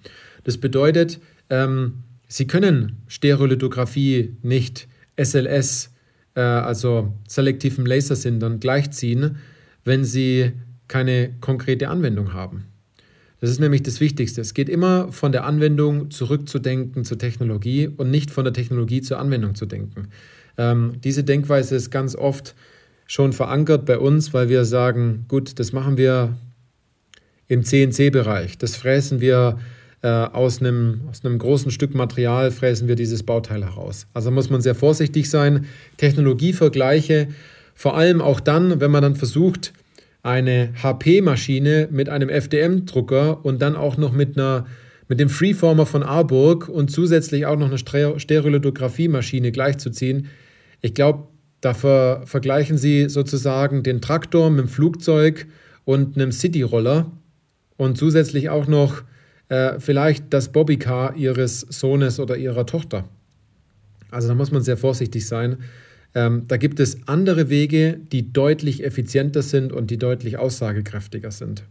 Das 0.44 0.58
bedeutet, 0.58 1.20
ähm, 1.50 2.04
Sie 2.26 2.46
können 2.46 3.02
Stereolithografie 3.06 4.36
nicht 4.42 4.88
SLS, 5.16 5.92
äh, 6.34 6.40
also 6.40 7.14
selektiven 7.28 7.86
Lasersindern, 7.86 8.58
gleichziehen, 8.58 9.36
wenn 9.84 10.04
Sie 10.04 10.52
keine 10.88 11.34
konkrete 11.40 11.88
Anwendung 11.88 12.32
haben. 12.32 12.64
Das 13.44 13.50
ist 13.50 13.60
nämlich 13.60 13.82
das 13.82 14.00
Wichtigste. 14.00 14.40
Es 14.40 14.54
geht 14.54 14.70
immer 14.70 15.12
von 15.12 15.30
der 15.30 15.44
Anwendung 15.44 16.10
zurückzudenken 16.10 17.04
zur 17.04 17.18
Technologie 17.18 17.90
und 17.94 18.10
nicht 18.10 18.30
von 18.30 18.42
der 18.44 18.54
Technologie 18.54 19.02
zur 19.02 19.18
Anwendung 19.18 19.54
zu 19.54 19.66
denken. 19.66 20.08
Ähm, 20.56 20.92
diese 21.04 21.24
Denkweise 21.24 21.76
ist 21.76 21.90
ganz 21.90 22.16
oft 22.16 22.54
schon 23.06 23.34
verankert 23.34 23.84
bei 23.84 23.98
uns, 23.98 24.32
weil 24.32 24.48
wir 24.48 24.64
sagen, 24.64 25.26
gut, 25.28 25.58
das 25.58 25.74
machen 25.74 25.98
wir 25.98 26.34
im 27.46 27.64
CNC-Bereich. 27.64 28.56
Das 28.56 28.76
fräsen 28.76 29.20
wir 29.20 29.58
äh, 30.00 30.08
aus, 30.08 30.60
einem, 30.60 31.02
aus 31.10 31.22
einem 31.22 31.38
großen 31.38 31.70
Stück 31.70 31.94
Material, 31.94 32.50
fräsen 32.50 32.88
wir 32.88 32.96
dieses 32.96 33.24
Bauteil 33.24 33.62
heraus. 33.62 34.06
Also 34.14 34.30
muss 34.30 34.48
man 34.48 34.62
sehr 34.62 34.74
vorsichtig 34.74 35.28
sein. 35.28 35.66
Technologievergleiche, 35.98 37.28
vor 37.74 37.94
allem 37.94 38.22
auch 38.22 38.40
dann, 38.40 38.80
wenn 38.80 38.90
man 38.90 39.02
dann 39.02 39.16
versucht, 39.16 39.74
eine 40.24 40.72
HP-Maschine 40.82 41.88
mit 41.92 42.08
einem 42.08 42.30
FDM-Drucker 42.30 43.44
und 43.44 43.60
dann 43.60 43.76
auch 43.76 43.98
noch 43.98 44.12
mit, 44.12 44.36
einer, 44.36 44.66
mit 45.06 45.20
dem 45.20 45.28
Freeformer 45.28 45.84
von 45.84 46.02
Arburg 46.02 46.68
und 46.68 46.90
zusätzlich 46.90 47.44
auch 47.44 47.58
noch 47.58 47.68
eine 47.68 47.78
Stereolithografie-Maschine 47.78 49.52
gleichzuziehen. 49.52 50.28
Ich 50.80 50.94
glaube, 50.94 51.28
da 51.60 51.74
ver 51.74 52.22
vergleichen 52.24 52.78
Sie 52.78 53.10
sozusagen 53.10 53.82
den 53.82 54.00
Traktor 54.00 54.48
mit 54.48 54.60
dem 54.60 54.68
Flugzeug 54.68 55.46
und 55.84 56.16
einem 56.16 56.32
Cityroller 56.32 57.12
und 57.76 57.98
zusätzlich 57.98 58.48
auch 58.48 58.66
noch 58.66 59.02
äh, 59.50 59.78
vielleicht 59.78 60.32
das 60.32 60.50
Bobbycar 60.52 61.16
Ihres 61.16 61.60
Sohnes 61.60 62.18
oder 62.18 62.38
Ihrer 62.38 62.64
Tochter. 62.64 63.04
Also 64.10 64.28
da 64.28 64.34
muss 64.34 64.50
man 64.50 64.62
sehr 64.62 64.78
vorsichtig 64.78 65.26
sein. 65.26 65.58
Ähm, 66.14 66.44
da 66.46 66.56
gibt 66.56 66.80
es 66.80 67.08
andere 67.08 67.48
Wege, 67.48 67.98
die 68.12 68.32
deutlich 68.32 68.84
effizienter 68.84 69.42
sind 69.42 69.72
und 69.72 69.90
die 69.90 69.98
deutlich 69.98 70.38
aussagekräftiger 70.38 71.30
sind. 71.30 71.64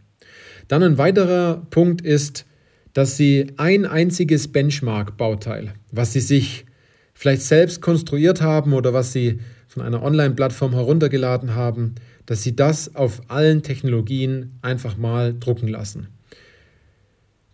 Dann 0.67 0.83
ein 0.83 0.97
weiterer 0.97 1.65
Punkt 1.69 2.01
ist, 2.01 2.45
dass 2.93 3.17
Sie 3.17 3.47
ein 3.57 3.85
einziges 3.85 4.50
Benchmark-Bauteil, 4.50 5.73
was 5.91 6.13
Sie 6.13 6.19
sich 6.19 6.65
vielleicht 7.13 7.41
selbst 7.43 7.81
konstruiert 7.81 8.41
haben 8.41 8.73
oder 8.73 8.93
was 8.93 9.13
Sie 9.13 9.39
von 9.67 9.81
einer 9.83 10.03
Online-Plattform 10.03 10.73
heruntergeladen 10.73 11.55
haben, 11.55 11.95
dass 12.25 12.43
Sie 12.43 12.55
das 12.55 12.95
auf 12.95 13.21
allen 13.29 13.63
Technologien 13.63 14.51
einfach 14.62 14.97
mal 14.97 15.33
drucken 15.38 15.67
lassen. 15.67 16.07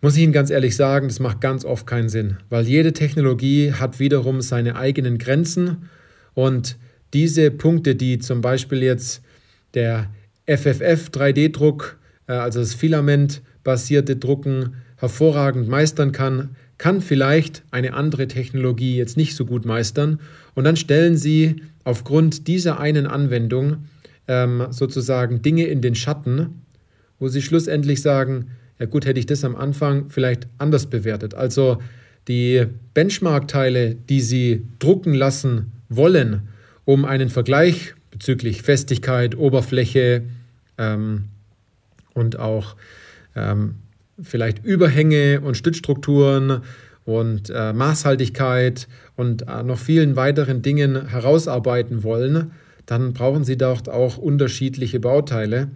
Muss 0.01 0.15
ich 0.15 0.24
Ihnen 0.24 0.34
ganz 0.34 0.50
ehrlich 0.50 0.75
sagen, 0.75 1.08
das 1.08 1.19
macht 1.19 1.41
ganz 1.41 1.65
oft 1.65 1.86
keinen 1.86 2.10
Sinn, 2.10 2.38
weil 2.50 2.65
jede 2.65 2.93
Technologie 2.93 3.74
hat 3.74 4.00
wiederum 4.00 4.41
seine 4.41 4.75
eigenen 4.75 5.17
Grenzen 5.17 5.89
und 6.46 6.77
diese 7.13 7.51
Punkte, 7.51 7.96
die 7.96 8.19
zum 8.19 8.41
Beispiel 8.41 8.84
jetzt 8.84 9.22
der 9.74 10.10
FFF 10.46 11.10
3D-Druck, 11.10 11.98
äh, 12.27 12.34
also 12.34 12.60
das 12.60 12.74
Filament-basierte 12.74 14.15
Drucken, 14.15 14.75
hervorragend 14.98 15.67
meistern 15.69 16.12
kann, 16.12 16.55
kann 16.77 17.01
vielleicht 17.01 17.63
eine 17.72 17.93
andere 17.93 18.27
Technologie 18.27 18.98
jetzt 18.98 19.17
nicht 19.17 19.36
so 19.36 19.46
gut 19.46 19.65
meistern. 19.65 20.19
Und 20.55 20.65
dann 20.65 20.75
stellen 20.75 21.15
Sie 21.15 21.63
aufgrund 21.84 22.48
dieser 22.48 22.79
einen 22.79 23.08
Anwendung 23.08 23.86
ähm, 24.27 24.67
sozusagen 24.72 25.41
Dinge 25.41 25.65
in 25.65 25.81
den 25.81 25.96
Schatten 25.96 26.62
wo 27.19 27.27
sie 27.27 27.41
schlussendlich 27.41 28.01
sagen, 28.01 28.48
ja 28.79 28.86
gut, 28.86 29.05
hätte 29.05 29.19
ich 29.19 29.25
das 29.25 29.43
am 29.43 29.55
Anfang 29.55 30.10
vielleicht 30.10 30.48
anders 30.58 30.86
bewertet. 30.88 31.36
Also 31.36 31.79
die 32.27 32.65
Benchmark-Teile, 32.93 33.95
die 33.95 34.21
sie 34.21 34.65
drucken 34.79 35.13
lassen 35.13 35.71
wollen, 35.89 36.47
um 36.85 37.05
einen 37.05 37.29
Vergleich 37.29 37.95
bezüglich 38.11 38.61
Festigkeit, 38.61 39.38
Oberfläche 39.38 40.23
ähm, 40.77 41.25
und 42.13 42.38
auch 42.38 42.75
ähm, 43.35 43.75
vielleicht 44.21 44.63
Überhänge 44.65 45.41
und 45.41 45.55
Stützstrukturen 45.55 46.61
und 47.05 47.49
äh, 47.49 47.73
Maßhaltigkeit 47.73 48.88
und 49.15 49.47
äh, 49.47 49.63
noch 49.63 49.79
vielen 49.79 50.15
weiteren 50.15 50.61
Dingen 50.61 51.07
herausarbeiten 51.07 52.03
wollen, 52.03 52.51
dann 52.85 53.13
brauchen 53.13 53.43
Sie 53.43 53.57
dort 53.57 53.89
auch 53.89 54.17
unterschiedliche 54.17 54.99
Bauteile, 54.99 55.69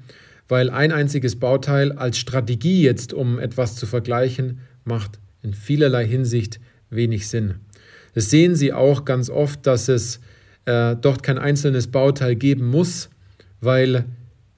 weil 0.48 0.70
ein 0.70 0.92
einziges 0.92 1.40
Bauteil 1.40 1.92
als 1.92 2.18
Strategie 2.18 2.84
jetzt, 2.84 3.14
um 3.14 3.40
etwas 3.40 3.76
zu 3.76 3.86
vergleichen, 3.86 4.60
macht 4.84 5.20
in 5.44 5.54
vielerlei 5.54 6.08
Hinsicht 6.08 6.60
wenig 6.90 7.28
Sinn. 7.28 7.56
Das 8.14 8.30
sehen 8.30 8.56
Sie 8.56 8.74
auch 8.74 9.06
ganz 9.06 9.30
oft, 9.30 9.66
dass 9.68 9.90
es 9.90 10.20
äh, 10.66 10.96
dort 10.96 11.24
kein 11.24 11.38
einzelnes 11.38 11.88
Bauteil 11.88 12.36
geben 12.36 12.68
muss, 12.68 13.10
weil 13.60 14.06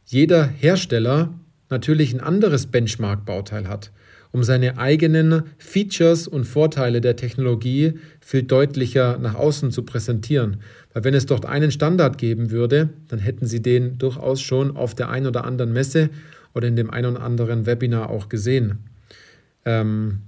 jeder 0.05 0.45
Hersteller 0.45 1.33
natürlich 1.69 2.13
ein 2.13 2.19
anderes 2.19 2.67
Benchmark-Bauteil 2.67 3.67
hat, 3.67 3.91
um 4.31 4.43
seine 4.43 4.77
eigenen 4.77 5.43
Features 5.57 6.27
und 6.27 6.43
Vorteile 6.43 7.01
der 7.01 7.15
Technologie 7.15 7.93
viel 8.19 8.43
deutlicher 8.43 9.17
nach 9.17 9.35
außen 9.35 9.71
zu 9.71 9.83
präsentieren. 9.83 10.57
Weil 10.93 11.05
wenn 11.05 11.13
es 11.13 11.25
dort 11.25 11.45
einen 11.45 11.71
Standard 11.71 12.17
geben 12.17 12.51
würde, 12.51 12.89
dann 13.07 13.19
hätten 13.19 13.47
Sie 13.47 13.61
den 13.61 13.97
durchaus 13.97 14.41
schon 14.41 14.75
auf 14.75 14.93
der 14.93 15.09
einen 15.09 15.27
oder 15.27 15.45
anderen 15.45 15.73
Messe 15.73 16.09
oder 16.53 16.67
in 16.67 16.75
dem 16.75 16.89
einen 16.89 17.15
oder 17.15 17.23
anderen 17.23 17.65
Webinar 17.65 18.09
auch 18.09 18.29
gesehen. 18.29 18.79
Ähm, 19.63 20.19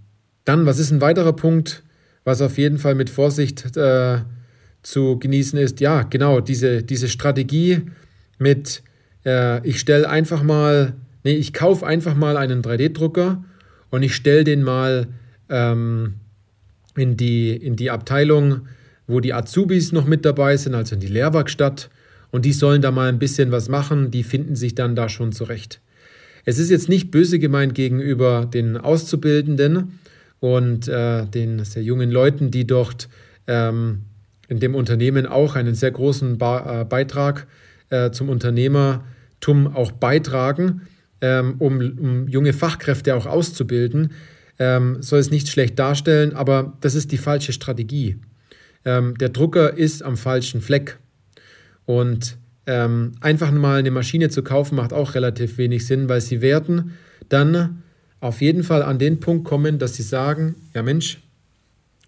dann, 0.48 0.66
was 0.66 0.80
ist 0.80 0.92
ein 0.92 1.02
weiterer 1.02 1.34
Punkt, 1.34 1.84
was 2.24 2.42
auf 2.42 2.58
jeden 2.58 2.78
Fall 2.78 2.96
mit 2.96 3.10
Vorsicht 3.10 3.76
äh, 3.78 4.20
zu 4.84 5.20
genießen 5.20 5.58
ist? 5.60 5.80
Ja, 5.80 6.04
genau, 6.04 6.40
diese, 6.40 6.84
diese 6.84 7.08
Strategie 7.08 7.82
mit, 8.38 8.84
äh, 9.26 9.66
ich 9.68 9.80
stelle 9.80 10.10
einfach 10.10 10.44
mal 10.44 10.94
nee, 11.28 11.36
ich 11.36 11.52
kaufe 11.52 11.86
einfach 11.86 12.16
mal 12.16 12.38
einen 12.38 12.62
3D-Drucker 12.62 13.44
und 13.90 14.02
ich 14.02 14.16
stelle 14.16 14.46
den 14.46 14.64
mal 14.64 15.08
ähm, 15.50 16.14
in, 16.96 17.18
die, 17.18 17.54
in 17.54 17.76
die 17.76 17.92
Abteilung, 17.92 18.68
wo 19.08 19.20
die 19.20 19.34
Azubis 19.34 19.92
noch 19.92 20.06
mit 20.06 20.24
dabei 20.24 20.56
sind, 20.56 20.74
also 20.74 20.96
in 20.96 21.02
die 21.02 21.08
Lehrwerkstatt. 21.08 21.90
Und 22.32 22.46
die 22.46 22.54
sollen 22.54 22.82
da 22.82 22.92
mal 22.92 23.10
ein 23.10 23.20
bisschen 23.20 23.52
was 23.52 23.68
machen, 23.68 24.10
die 24.10 24.24
finden 24.24 24.56
sich 24.56 24.74
dann 24.74 24.96
da 24.96 25.10
schon 25.10 25.34
zurecht. 25.34 25.82
Es 26.46 26.60
ist 26.60 26.70
jetzt 26.70 26.88
nicht 26.88 27.12
böse 27.12 27.40
gemeint 27.40 27.76
gegenüber 27.76 28.46
den 28.46 28.78
Auszubildenden 28.78 30.00
und 30.40 30.88
äh, 30.88 31.26
den 31.26 31.64
sehr 31.66 31.84
jungen 31.84 32.12
Leuten, 32.12 32.52
die 32.52 32.68
dort 32.68 33.10
ähm, 33.48 34.04
in 34.48 34.60
dem 34.60 34.76
Unternehmen 34.76 35.26
auch 35.26 35.56
einen 35.56 35.76
sehr 35.76 35.92
großen 35.92 36.38
ba 36.38 36.82
äh, 36.82 36.86
Beitrag 36.86 37.48
äh, 37.90 38.12
zum 38.12 38.30
Unternehmertum 38.30 39.68
auch 39.74 39.92
beitragen 39.92 40.82
ähm, 41.22 41.56
um, 41.60 41.80
um, 41.80 42.28
junge 42.28 42.54
Fachkräfte 42.54 43.16
auch 43.16 43.26
auszubilden, 43.26 44.12
ähm, 44.60 45.02
soll 45.02 45.20
es 45.20 45.32
nicht 45.32 45.50
schlecht 45.50 45.78
darstellen, 45.80 46.34
aber 46.34 46.78
das 46.82 46.96
ist 46.96 47.12
die 47.12 47.18
falsche 47.18 47.54
Strategie. 47.54 48.18
Ähm, 48.86 49.18
der 49.18 49.30
Drucker 49.30 49.76
ist 49.78 50.04
am 50.04 50.18
falschen 50.18 50.62
Fleck. 50.62 50.98
Und 51.86 52.38
ähm, 52.66 53.14
einfach 53.22 53.52
mal 53.52 53.80
eine 53.80 53.92
Maschine 53.92 54.30
zu 54.30 54.44
kaufen, 54.44 54.76
macht 54.76 54.94
auch 54.94 55.16
relativ 55.16 55.58
wenig 55.58 55.86
Sinn, 55.86 56.10
weil 56.10 56.22
sie 56.22 56.42
werden 56.42 56.94
dann 57.30 57.84
auf 58.20 58.42
jeden 58.42 58.64
Fall 58.64 58.84
an 58.84 59.00
den 59.00 59.20
Punkt 59.20 59.46
kommen, 59.46 59.80
dass 59.80 59.96
sie 59.96 60.04
sagen, 60.04 60.56
ja 60.74 60.84
Mensch, 60.84 61.20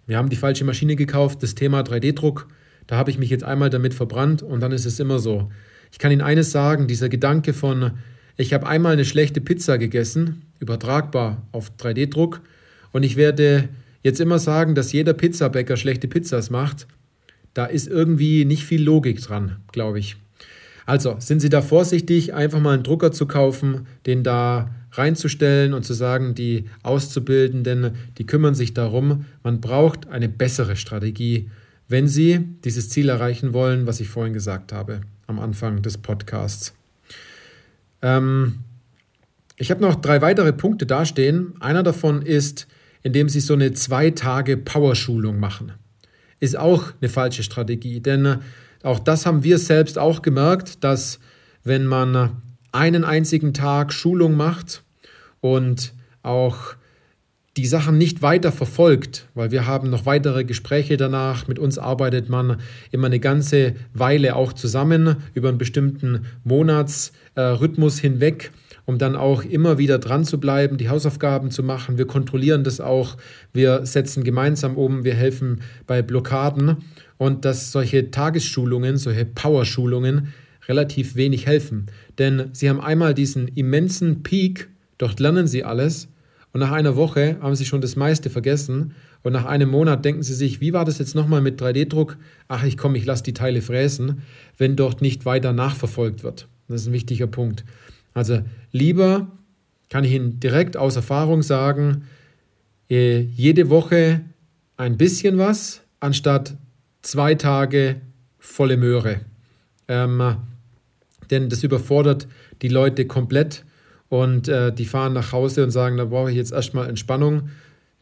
wir 0.07 0.17
haben 0.17 0.29
die 0.29 0.35
falsche 0.35 0.65
Maschine 0.65 0.95
gekauft, 0.95 1.43
das 1.43 1.55
Thema 1.55 1.81
3D-Druck, 1.81 2.47
da 2.87 2.97
habe 2.97 3.11
ich 3.11 3.19
mich 3.19 3.29
jetzt 3.29 3.43
einmal 3.43 3.69
damit 3.69 3.93
verbrannt 3.93 4.41
und 4.41 4.59
dann 4.61 4.71
ist 4.71 4.85
es 4.85 4.99
immer 4.99 5.19
so. 5.19 5.51
Ich 5.91 5.99
kann 5.99 6.11
Ihnen 6.11 6.21
eines 6.21 6.51
sagen, 6.51 6.87
dieser 6.87 7.09
Gedanke 7.09 7.53
von, 7.53 7.91
ich 8.37 8.53
habe 8.53 8.67
einmal 8.67 8.93
eine 8.93 9.05
schlechte 9.05 9.41
Pizza 9.41 9.77
gegessen, 9.77 10.43
übertragbar 10.59 11.43
auf 11.51 11.71
3D-Druck, 11.79 12.41
und 12.91 13.03
ich 13.03 13.15
werde 13.15 13.69
jetzt 14.03 14.19
immer 14.19 14.39
sagen, 14.39 14.75
dass 14.75 14.91
jeder 14.91 15.13
Pizzabäcker 15.13 15.77
schlechte 15.77 16.07
Pizzas 16.07 16.49
macht. 16.49 16.87
Da 17.53 17.65
ist 17.65 17.87
irgendwie 17.87 18.45
nicht 18.45 18.63
viel 18.63 18.83
Logik 18.83 19.21
dran, 19.21 19.57
glaube 19.71 19.99
ich. 19.99 20.15
Also 20.85 21.17
sind 21.19 21.39
Sie 21.39 21.49
da 21.49 21.61
vorsichtig, 21.61 22.33
einfach 22.33 22.59
mal 22.59 22.73
einen 22.73 22.83
Drucker 22.83 23.11
zu 23.11 23.27
kaufen, 23.27 23.85
den 24.05 24.23
da 24.23 24.73
reinzustellen 24.91 25.73
und 25.73 25.83
zu 25.83 25.93
sagen, 25.93 26.35
die 26.35 26.65
Auszubildenden, 26.83 27.91
die 28.17 28.25
kümmern 28.25 28.55
sich 28.55 28.73
darum. 28.73 29.25
Man 29.43 29.61
braucht 29.61 30.07
eine 30.07 30.29
bessere 30.29 30.75
Strategie, 30.75 31.49
wenn 31.87 32.07
Sie 32.07 32.39
dieses 32.63 32.89
Ziel 32.89 33.09
erreichen 33.09 33.53
wollen, 33.53 33.87
was 33.87 33.99
ich 33.99 34.09
vorhin 34.09 34.33
gesagt 34.33 34.73
habe 34.73 35.01
am 35.27 35.39
Anfang 35.39 35.81
des 35.81 35.97
Podcasts. 35.97 36.73
Ähm, 38.01 38.59
ich 39.57 39.71
habe 39.71 39.81
noch 39.81 39.95
drei 39.95 40.21
weitere 40.21 40.53
Punkte 40.53 40.85
dastehen. 40.85 41.53
Einer 41.59 41.83
davon 41.83 42.21
ist, 42.21 42.67
indem 43.03 43.29
Sie 43.29 43.39
so 43.39 43.53
eine 43.53 43.73
zwei 43.73 44.11
Tage 44.11 44.57
Powerschulung 44.57 45.39
machen. 45.39 45.73
Ist 46.39 46.57
auch 46.57 46.93
eine 47.01 47.09
falsche 47.09 47.43
Strategie, 47.43 47.99
denn 47.99 48.39
auch 48.83 48.99
das 48.99 49.25
haben 49.25 49.43
wir 49.43 49.57
selbst 49.57 49.97
auch 49.97 50.21
gemerkt, 50.21 50.83
dass 50.83 51.19
wenn 51.63 51.85
man 51.85 52.41
einen 52.71 53.03
einzigen 53.03 53.53
Tag 53.53 53.93
Schulung 53.93 54.35
macht 54.35 54.83
und 55.41 55.93
auch 56.23 56.75
die 57.57 57.65
Sachen 57.65 57.97
nicht 57.97 58.21
weiter 58.21 58.51
verfolgt, 58.51 59.27
weil 59.33 59.51
wir 59.51 59.67
haben 59.67 59.89
noch 59.89 60.05
weitere 60.05 60.45
Gespräche 60.45 60.95
danach. 60.95 61.47
Mit 61.47 61.59
uns 61.59 61.77
arbeitet 61.77 62.29
man 62.29 62.61
immer 62.91 63.07
eine 63.07 63.19
ganze 63.19 63.73
Weile 63.93 64.35
auch 64.35 64.53
zusammen 64.53 65.17
über 65.33 65.49
einen 65.49 65.57
bestimmten 65.57 66.25
Monatsrhythmus 66.45 67.99
hinweg, 67.99 68.51
um 68.85 68.97
dann 68.97 69.17
auch 69.17 69.43
immer 69.43 69.77
wieder 69.77 69.99
dran 69.99 70.23
zu 70.23 70.39
bleiben, 70.39 70.77
die 70.77 70.89
Hausaufgaben 70.89 71.51
zu 71.51 71.61
machen. 71.61 71.97
Wir 71.97 72.07
kontrollieren 72.07 72.63
das 72.63 72.79
auch, 72.79 73.17
wir 73.51 73.85
setzen 73.85 74.23
gemeinsam 74.23 74.77
um, 74.77 75.03
wir 75.03 75.15
helfen 75.15 75.61
bei 75.85 76.01
Blockaden 76.01 76.77
und 77.17 77.43
dass 77.43 77.73
solche 77.73 78.09
Tagesschulungen, 78.09 78.95
solche 78.95 79.25
Powerschulungen 79.25 80.29
relativ 80.69 81.15
wenig 81.15 81.47
helfen. 81.47 81.87
Denn 82.17 82.49
sie 82.53 82.69
haben 82.69 82.79
einmal 82.79 83.13
diesen 83.13 83.47
immensen 83.49 84.23
Peak, 84.23 84.69
dort 84.97 85.19
lernen 85.19 85.47
sie 85.47 85.65
alles 85.65 86.07
und 86.51 86.61
nach 86.61 86.71
einer 86.71 86.95
Woche 86.95 87.37
haben 87.41 87.55
sie 87.55 87.65
schon 87.65 87.81
das 87.81 87.95
meiste 87.95 88.29
vergessen. 88.29 88.93
Und 89.21 89.33
nach 89.33 89.45
einem 89.45 89.69
Monat 89.69 90.05
denken 90.05 90.23
sie 90.23 90.33
sich, 90.33 90.61
wie 90.61 90.73
war 90.73 90.85
das 90.85 90.97
jetzt 90.97 91.13
nochmal 91.13 91.41
mit 91.41 91.61
3D-Druck? 91.61 92.17
Ach, 92.47 92.63
ich 92.63 92.77
komme, 92.77 92.97
ich 92.97 93.05
lasse 93.05 93.23
die 93.23 93.33
Teile 93.33 93.61
fräsen, 93.61 94.21
wenn 94.57 94.75
dort 94.75 95.01
nicht 95.01 95.25
weiter 95.25 95.51
nachverfolgt 95.51 96.23
wird. 96.23 96.47
Das 96.67 96.81
ist 96.81 96.87
ein 96.87 96.93
wichtiger 96.93 97.27
Punkt. 97.27 97.65
Also 98.13 98.41
lieber 98.71 99.27
kann 99.89 100.03
ich 100.03 100.13
Ihnen 100.13 100.39
direkt 100.39 100.77
aus 100.77 100.95
Erfahrung 100.95 101.41
sagen, 101.41 102.03
äh, 102.89 103.19
jede 103.19 103.69
Woche 103.69 104.21
ein 104.77 104.97
bisschen 104.97 105.37
was, 105.37 105.81
anstatt 105.99 106.55
zwei 107.01 107.35
Tage 107.35 107.97
volle 108.39 108.77
Möhre. 108.77 109.21
Ähm, 109.87 110.37
denn 111.31 111.49
das 111.49 111.63
überfordert 111.63 112.27
die 112.61 112.67
Leute 112.67 113.05
komplett 113.05 113.63
und 114.09 114.47
äh, 114.47 114.73
die 114.73 114.85
fahren 114.85 115.13
nach 115.13 115.31
Hause 115.31 115.63
und 115.63 115.71
sagen, 115.71 115.97
da 115.97 116.05
brauche 116.05 116.31
ich 116.31 116.37
jetzt 116.37 116.51
erstmal 116.51 116.89
Entspannung. 116.89 117.49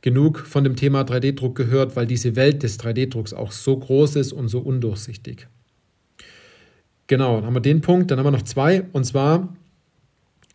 Genug 0.02 0.40
von 0.40 0.64
dem 0.64 0.76
Thema 0.76 1.02
3D-Druck 1.02 1.56
gehört, 1.56 1.96
weil 1.96 2.06
diese 2.06 2.36
Welt 2.36 2.64
des 2.64 2.80
3D-Drucks 2.80 3.34
auch 3.34 3.52
so 3.52 3.78
groß 3.78 4.16
ist 4.16 4.32
und 4.32 4.48
so 4.48 4.60
undurchsichtig. 4.60 5.48
Genau, 7.08 7.38
dann 7.38 7.46
haben 7.46 7.56
wir 7.56 7.62
den 7.62 7.82
Punkt. 7.82 8.12
Dann 8.12 8.20
haben 8.20 8.26
wir 8.26 8.32
noch 8.32 8.44
zwei. 8.44 8.84
Und 8.94 9.06
zwar 9.06 9.56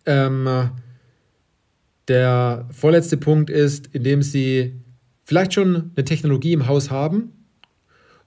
ähm, 0.07 0.71
der 2.09 2.67
vorletzte 2.71 3.17
Punkt 3.17 3.51
ist, 3.51 3.89
indem 3.93 4.23
Sie 4.23 4.75
vielleicht 5.25 5.55
schon 5.55 5.91
eine 5.97 6.05
Technologie 6.05 6.53
im 6.53 6.67
Haus 6.67 6.91
haben 6.91 7.33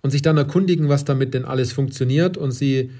und 0.01 0.11
sich 0.11 0.21
dann 0.21 0.37
erkundigen, 0.37 0.89
was 0.89 1.05
damit 1.05 1.33
denn 1.33 1.45
alles 1.45 1.71
funktioniert 1.71 2.37
und 2.37 2.51
Sie 2.51 2.91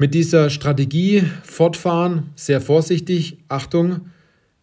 mit 0.00 0.14
dieser 0.14 0.48
Strategie 0.48 1.24
fortfahren, 1.42 2.30
sehr 2.34 2.62
vorsichtig, 2.62 3.36
Achtung, 3.48 4.06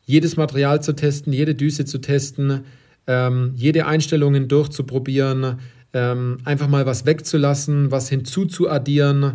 jedes 0.03 0.36
Material 0.36 0.82
zu 0.82 0.94
testen, 0.94 1.32
jede 1.32 1.53
Düse 1.53 1.86
zu 1.86 2.00
testen, 2.00 2.62
ähm, 3.06 3.51
jede 3.56 3.86
Einstellungen 3.86 4.48
durchzuprobieren, 4.48 5.60
ähm, 5.94 6.39
einfach 6.44 6.67
mal 6.67 6.88
was 6.88 7.06
wegzulassen, 7.06 7.91
was 7.91 8.10
hinzuzuaddieren, 8.10 9.34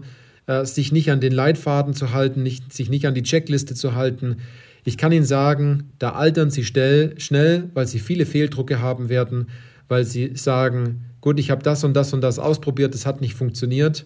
äh, 0.48 0.64
sich 0.64 0.90
nicht 0.90 1.08
an 1.12 1.20
den 1.20 1.32
Leitfaden 1.32 1.94
zu 1.94 2.12
halten, 2.12 2.42
nicht, 2.42 2.72
sich 2.72 2.90
nicht 2.90 3.06
an 3.06 3.14
die 3.14 3.22
Checkliste 3.22 3.76
zu 3.76 3.94
halten. 3.94 4.38
Ich 4.82 4.98
kann 4.98 5.12
Ihnen 5.12 5.24
sagen, 5.24 5.92
da 6.00 6.14
altern 6.14 6.50
Sie 6.50 6.64
schnell, 6.64 7.14
schnell, 7.20 7.70
weil 7.74 7.86
Sie 7.86 8.00
viele 8.00 8.26
Fehldrucke 8.26 8.80
haben 8.80 9.08
werden, 9.08 9.46
weil 9.86 10.04
Sie 10.04 10.32
sagen, 10.34 11.04
gut, 11.20 11.38
ich 11.38 11.52
habe 11.52 11.62
das 11.62 11.84
und 11.84 11.94
das 11.94 12.12
und 12.12 12.22
das 12.22 12.40
ausprobiert, 12.40 12.92
das 12.92 13.06
hat 13.06 13.20
nicht 13.20 13.34
funktioniert. 13.34 14.04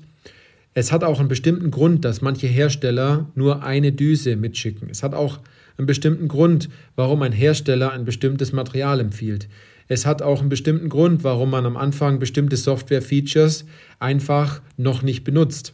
Es 0.76 0.92
hat 0.92 1.04
auch 1.04 1.20
einen 1.20 1.28
bestimmten 1.28 1.70
Grund, 1.70 2.04
dass 2.04 2.20
manche 2.20 2.48
Hersteller 2.48 3.30
nur 3.34 3.62
eine 3.62 3.92
Düse 3.92 4.36
mitschicken. 4.36 4.90
Es 4.90 5.02
hat 5.02 5.14
auch 5.14 5.40
einen 5.78 5.86
bestimmten 5.86 6.28
Grund, 6.28 6.68
warum 6.96 7.22
ein 7.22 7.32
Hersteller 7.32 7.92
ein 7.92 8.04
bestimmtes 8.04 8.52
Material 8.52 9.00
empfiehlt. 9.00 9.48
Es 9.88 10.04
hat 10.04 10.20
auch 10.20 10.40
einen 10.40 10.50
bestimmten 10.50 10.90
Grund, 10.90 11.24
warum 11.24 11.48
man 11.48 11.64
am 11.64 11.78
Anfang 11.78 12.18
bestimmte 12.18 12.58
Software-Features 12.58 13.64
einfach 14.00 14.60
noch 14.76 15.00
nicht 15.00 15.24
benutzt. 15.24 15.72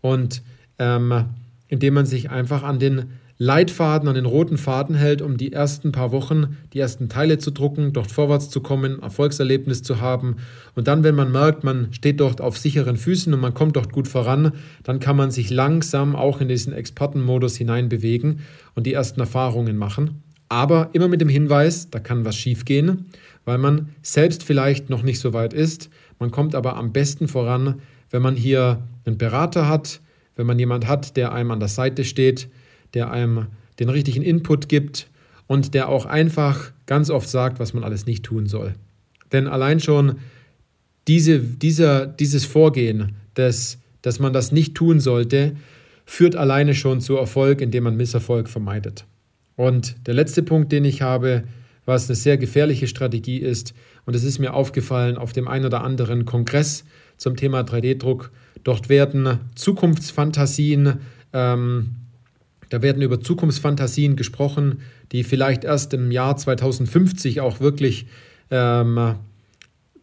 Und 0.00 0.42
ähm, 0.80 1.26
indem 1.68 1.94
man 1.94 2.06
sich 2.06 2.30
einfach 2.30 2.64
an 2.64 2.80
den 2.80 3.04
Leitfaden, 3.42 4.06
an 4.06 4.14
den 4.14 4.26
roten 4.26 4.58
Faden 4.58 4.94
hält, 4.94 5.22
um 5.22 5.38
die 5.38 5.50
ersten 5.50 5.92
paar 5.92 6.12
Wochen, 6.12 6.58
die 6.74 6.78
ersten 6.78 7.08
Teile 7.08 7.38
zu 7.38 7.50
drucken, 7.50 7.94
dort 7.94 8.12
vorwärts 8.12 8.50
zu 8.50 8.60
kommen, 8.60 9.00
Erfolgserlebnis 9.00 9.82
zu 9.82 9.98
haben. 9.98 10.36
Und 10.74 10.88
dann, 10.88 11.04
wenn 11.04 11.14
man 11.14 11.32
merkt, 11.32 11.64
man 11.64 11.90
steht 11.94 12.20
dort 12.20 12.42
auf 12.42 12.58
sicheren 12.58 12.98
Füßen 12.98 13.32
und 13.32 13.40
man 13.40 13.54
kommt 13.54 13.76
dort 13.76 13.92
gut 13.92 14.08
voran, 14.08 14.52
dann 14.82 15.00
kann 15.00 15.16
man 15.16 15.30
sich 15.30 15.48
langsam 15.48 16.16
auch 16.16 16.42
in 16.42 16.48
diesen 16.48 16.74
Expertenmodus 16.74 17.56
hineinbewegen 17.56 18.40
und 18.74 18.86
die 18.86 18.92
ersten 18.92 19.20
Erfahrungen 19.20 19.78
machen. 19.78 20.22
Aber 20.50 20.90
immer 20.92 21.08
mit 21.08 21.22
dem 21.22 21.30
Hinweis, 21.30 21.88
da 21.88 21.98
kann 21.98 22.26
was 22.26 22.36
schiefgehen, 22.36 23.06
weil 23.46 23.56
man 23.56 23.88
selbst 24.02 24.44
vielleicht 24.44 24.90
noch 24.90 25.02
nicht 25.02 25.18
so 25.18 25.32
weit 25.32 25.54
ist. 25.54 25.88
Man 26.18 26.30
kommt 26.30 26.54
aber 26.54 26.76
am 26.76 26.92
besten 26.92 27.26
voran, 27.26 27.76
wenn 28.10 28.20
man 28.20 28.36
hier 28.36 28.82
einen 29.06 29.16
Berater 29.16 29.66
hat, 29.66 30.02
wenn 30.36 30.46
man 30.46 30.58
jemand 30.58 30.86
hat, 30.86 31.16
der 31.16 31.32
einem 31.32 31.52
an 31.52 31.60
der 31.60 31.70
Seite 31.70 32.04
steht, 32.04 32.50
der 32.94 33.10
einem 33.10 33.46
den 33.78 33.88
richtigen 33.88 34.22
Input 34.22 34.68
gibt 34.68 35.08
und 35.46 35.74
der 35.74 35.88
auch 35.88 36.06
einfach 36.06 36.72
ganz 36.86 37.10
oft 37.10 37.28
sagt, 37.28 37.58
was 37.58 37.72
man 37.72 37.82
alles 37.82 38.06
nicht 38.06 38.24
tun 38.24 38.46
soll. 38.46 38.74
Denn 39.32 39.46
allein 39.46 39.80
schon 39.80 40.16
diese, 41.08 41.40
dieser, 41.40 42.06
dieses 42.06 42.44
Vorgehen, 42.44 43.16
dass, 43.34 43.78
dass 44.02 44.18
man 44.18 44.32
das 44.32 44.52
nicht 44.52 44.74
tun 44.74 45.00
sollte, 45.00 45.56
führt 46.04 46.36
alleine 46.36 46.74
schon 46.74 47.00
zu 47.00 47.16
Erfolg, 47.16 47.60
indem 47.60 47.84
man 47.84 47.96
Misserfolg 47.96 48.48
vermeidet. 48.48 49.06
Und 49.56 50.06
der 50.06 50.14
letzte 50.14 50.42
Punkt, 50.42 50.72
den 50.72 50.84
ich 50.84 51.02
habe, 51.02 51.44
was 51.84 52.08
eine 52.08 52.16
sehr 52.16 52.36
gefährliche 52.36 52.86
Strategie 52.86 53.38
ist, 53.38 53.74
und 54.06 54.16
es 54.16 54.24
ist 54.24 54.38
mir 54.38 54.54
aufgefallen 54.54 55.16
auf 55.16 55.32
dem 55.32 55.46
einen 55.48 55.66
oder 55.66 55.84
anderen 55.84 56.24
Kongress 56.24 56.84
zum 57.16 57.36
Thema 57.36 57.60
3D-Druck, 57.60 58.30
dort 58.64 58.88
werden 58.88 59.38
Zukunftsfantasien 59.54 61.00
ähm, 61.32 61.90
da 62.70 62.82
werden 62.82 63.02
über 63.02 63.20
Zukunftsfantasien 63.20 64.16
gesprochen, 64.16 64.80
die 65.12 65.24
vielleicht 65.24 65.64
erst 65.64 65.92
im 65.92 66.10
Jahr 66.10 66.36
2050 66.36 67.40
auch 67.40 67.60
wirklich, 67.60 68.06
ähm, 68.50 69.16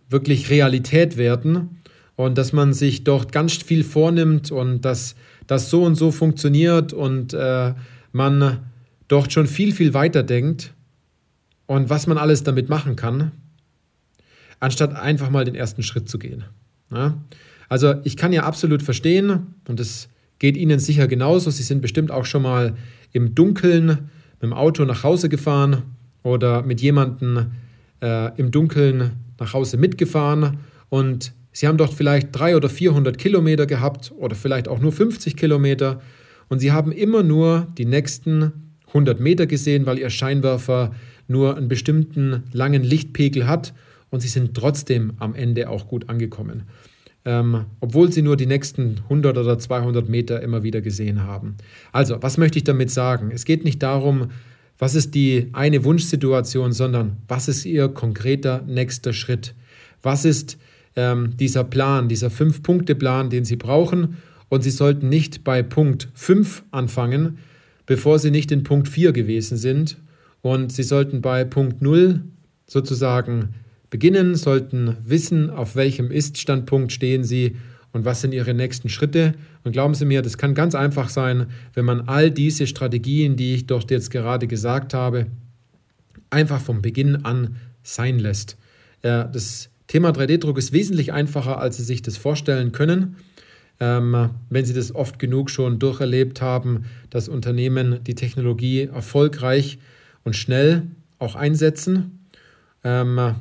wirklich 0.09 0.49
Realität 0.49 1.17
werden. 1.17 1.79
Und 2.15 2.37
dass 2.37 2.51
man 2.51 2.73
sich 2.73 3.03
dort 3.03 3.31
ganz 3.31 3.53
viel 3.53 3.83
vornimmt 3.83 4.51
und 4.51 4.81
dass 4.81 5.15
das 5.47 5.69
so 5.69 5.83
und 5.83 5.95
so 5.95 6.11
funktioniert 6.11 6.91
und 6.93 7.33
äh, 7.33 7.73
man 8.11 8.59
dort 9.07 9.31
schon 9.31 9.47
viel, 9.47 9.71
viel 9.71 9.93
weiter 9.93 10.23
denkt 10.23 10.73
und 11.67 11.89
was 11.89 12.07
man 12.07 12.17
alles 12.17 12.43
damit 12.43 12.69
machen 12.69 12.95
kann, 12.95 13.31
anstatt 14.59 14.95
einfach 14.95 15.29
mal 15.29 15.45
den 15.45 15.55
ersten 15.55 15.83
Schritt 15.83 16.09
zu 16.09 16.17
gehen. 16.17 16.43
Ja? 16.91 17.17
Also 17.69 17.95
ich 18.03 18.17
kann 18.17 18.33
ja 18.33 18.43
absolut 18.43 18.81
verstehen, 18.81 19.55
und 19.67 19.79
das 19.79 20.09
Geht 20.39 20.57
Ihnen 20.57 20.79
sicher 20.79 21.07
genauso. 21.07 21.49
Sie 21.49 21.63
sind 21.63 21.81
bestimmt 21.81 22.11
auch 22.11 22.25
schon 22.25 22.43
mal 22.43 22.75
im 23.11 23.33
Dunkeln 23.33 23.87
mit 23.87 24.43
dem 24.43 24.53
Auto 24.53 24.85
nach 24.85 25.03
Hause 25.03 25.29
gefahren 25.29 25.83
oder 26.21 26.61
mit 26.61 26.79
jemandem 26.81 27.47
äh, 28.01 28.37
im 28.37 28.51
Dunkeln 28.51 29.13
nach 29.39 29.53
Hause 29.53 29.77
mitgefahren. 29.77 30.57
Und 30.89 31.33
Sie 31.51 31.67
haben 31.67 31.77
dort 31.77 31.93
vielleicht 31.93 32.35
300 32.35 32.55
oder 32.57 32.69
400 32.69 33.17
Kilometer 33.17 33.65
gehabt 33.65 34.13
oder 34.15 34.35
vielleicht 34.35 34.67
auch 34.67 34.79
nur 34.79 34.91
50 34.91 35.35
Kilometer. 35.35 36.01
Und 36.49 36.59
Sie 36.59 36.71
haben 36.71 36.91
immer 36.91 37.23
nur 37.23 37.67
die 37.77 37.85
nächsten 37.85 38.51
100 38.87 39.19
Meter 39.19 39.47
gesehen, 39.47 39.87
weil 39.87 39.97
Ihr 39.97 40.11
Scheinwerfer 40.11 40.93
nur 41.27 41.57
einen 41.57 41.67
bestimmten 41.67 42.43
langen 42.53 42.83
Lichtpegel 42.83 43.47
hat. 43.47 43.73
Und 44.11 44.19
Sie 44.19 44.27
sind 44.27 44.53
trotzdem 44.53 45.13
am 45.17 45.33
Ende 45.33 45.67
auch 45.69 45.87
gut 45.87 46.09
angekommen 46.09 46.63
ähm, 47.27 47.65
obwohl 47.81 48.09
sie 48.09 48.21
nur 48.21 48.37
die 48.37 48.45
nächsten 48.45 49.01
100 49.03 49.37
oder 49.37 49.59
200 49.59 50.07
Meter 50.07 50.41
immer 50.41 50.63
wieder 50.63 50.79
gesehen 50.79 51.23
haben. 51.23 51.57
Also, 51.91 52.15
was 52.21 52.37
möchte 52.37 52.57
ich 52.57 52.63
damit 52.63 52.89
sagen? 52.89 53.31
Es 53.33 53.43
geht 53.43 53.65
nicht 53.65 53.83
darum, 53.83 54.29
was 54.79 54.95
ist 54.95 55.13
die 55.13 55.49
eine 55.51 55.83
Wunschsituation, 55.83 56.71
sondern 56.71 57.17
was 57.27 57.49
ist 57.49 57.65
ihr 57.65 57.89
konkreter 57.89 58.63
nächster 58.65 59.11
Schritt? 59.11 59.55
Was 60.01 60.23
ist 60.23 60.57
ähm, 60.95 61.35
dieser 61.35 61.65
Plan, 61.65 62.07
dieser 62.07 62.29
Fünf-Punkte-Plan, 62.29 63.29
den 63.29 63.43
Sie 63.43 63.57
brauchen? 63.57 64.15
Und 64.47 64.63
Sie 64.63 64.71
sollten 64.71 65.09
nicht 65.09 65.43
bei 65.43 65.63
Punkt 65.63 66.07
5 66.13 66.63
anfangen, 66.71 67.39
bevor 67.85 68.19
Sie 68.19 68.31
nicht 68.31 68.53
in 68.53 68.63
Punkt 68.63 68.87
4 68.87 69.11
gewesen 69.11 69.57
sind. 69.57 69.97
Und 70.41 70.71
Sie 70.71 70.83
sollten 70.83 71.21
bei 71.21 71.43
Punkt 71.43 71.81
0 71.81 72.21
sozusagen 72.67 73.49
beginnen, 73.89 74.35
sollten 74.35 74.97
wissen, 75.03 75.49
auf 75.49 75.75
welchem 75.75 76.11
Ist-Standpunkt 76.11 76.91
stehen 76.91 77.23
sie 77.23 77.55
und 77.93 78.05
was 78.05 78.21
sind 78.21 78.33
ihre 78.33 78.53
nächsten 78.53 78.89
Schritte. 78.89 79.33
Und 79.63 79.71
glauben 79.71 79.95
Sie 79.95 80.05
mir, 80.05 80.21
das 80.21 80.37
kann 80.37 80.53
ganz 80.53 80.75
einfach 80.75 81.09
sein, 81.09 81.47
wenn 81.73 81.85
man 81.85 82.01
all 82.01 82.31
diese 82.31 82.67
Strategien, 82.67 83.35
die 83.35 83.55
ich 83.55 83.65
dort 83.65 83.89
jetzt 83.91 84.11
gerade 84.11 84.47
gesagt 84.47 84.93
habe, 84.93 85.27
einfach 86.29 86.61
vom 86.61 86.81
Beginn 86.81 87.25
an 87.25 87.55
sein 87.83 88.19
lässt. 88.19 88.57
Das 89.01 89.69
Thema 89.87 90.09
3D-Druck 90.09 90.57
ist 90.57 90.73
wesentlich 90.73 91.13
einfacher, 91.13 91.59
als 91.59 91.77
Sie 91.77 91.83
sich 91.83 92.01
das 92.01 92.17
vorstellen 92.17 92.71
können. 92.71 93.15
Ähm, 93.79 94.31
wenn 94.49 94.65
Sie 94.65 94.73
das 94.73 94.93
oft 94.93 95.19
genug 95.19 95.49
schon 95.49 95.79
durcherlebt 95.79 96.41
haben, 96.41 96.85
dass 97.09 97.29
Unternehmen 97.29 98.03
die 98.03 98.15
Technologie 98.15 98.83
erfolgreich 98.83 99.77
und 100.23 100.35
schnell 100.35 100.83
auch 101.19 101.35
einsetzen. 101.35 102.27
Ähm, 102.83 103.35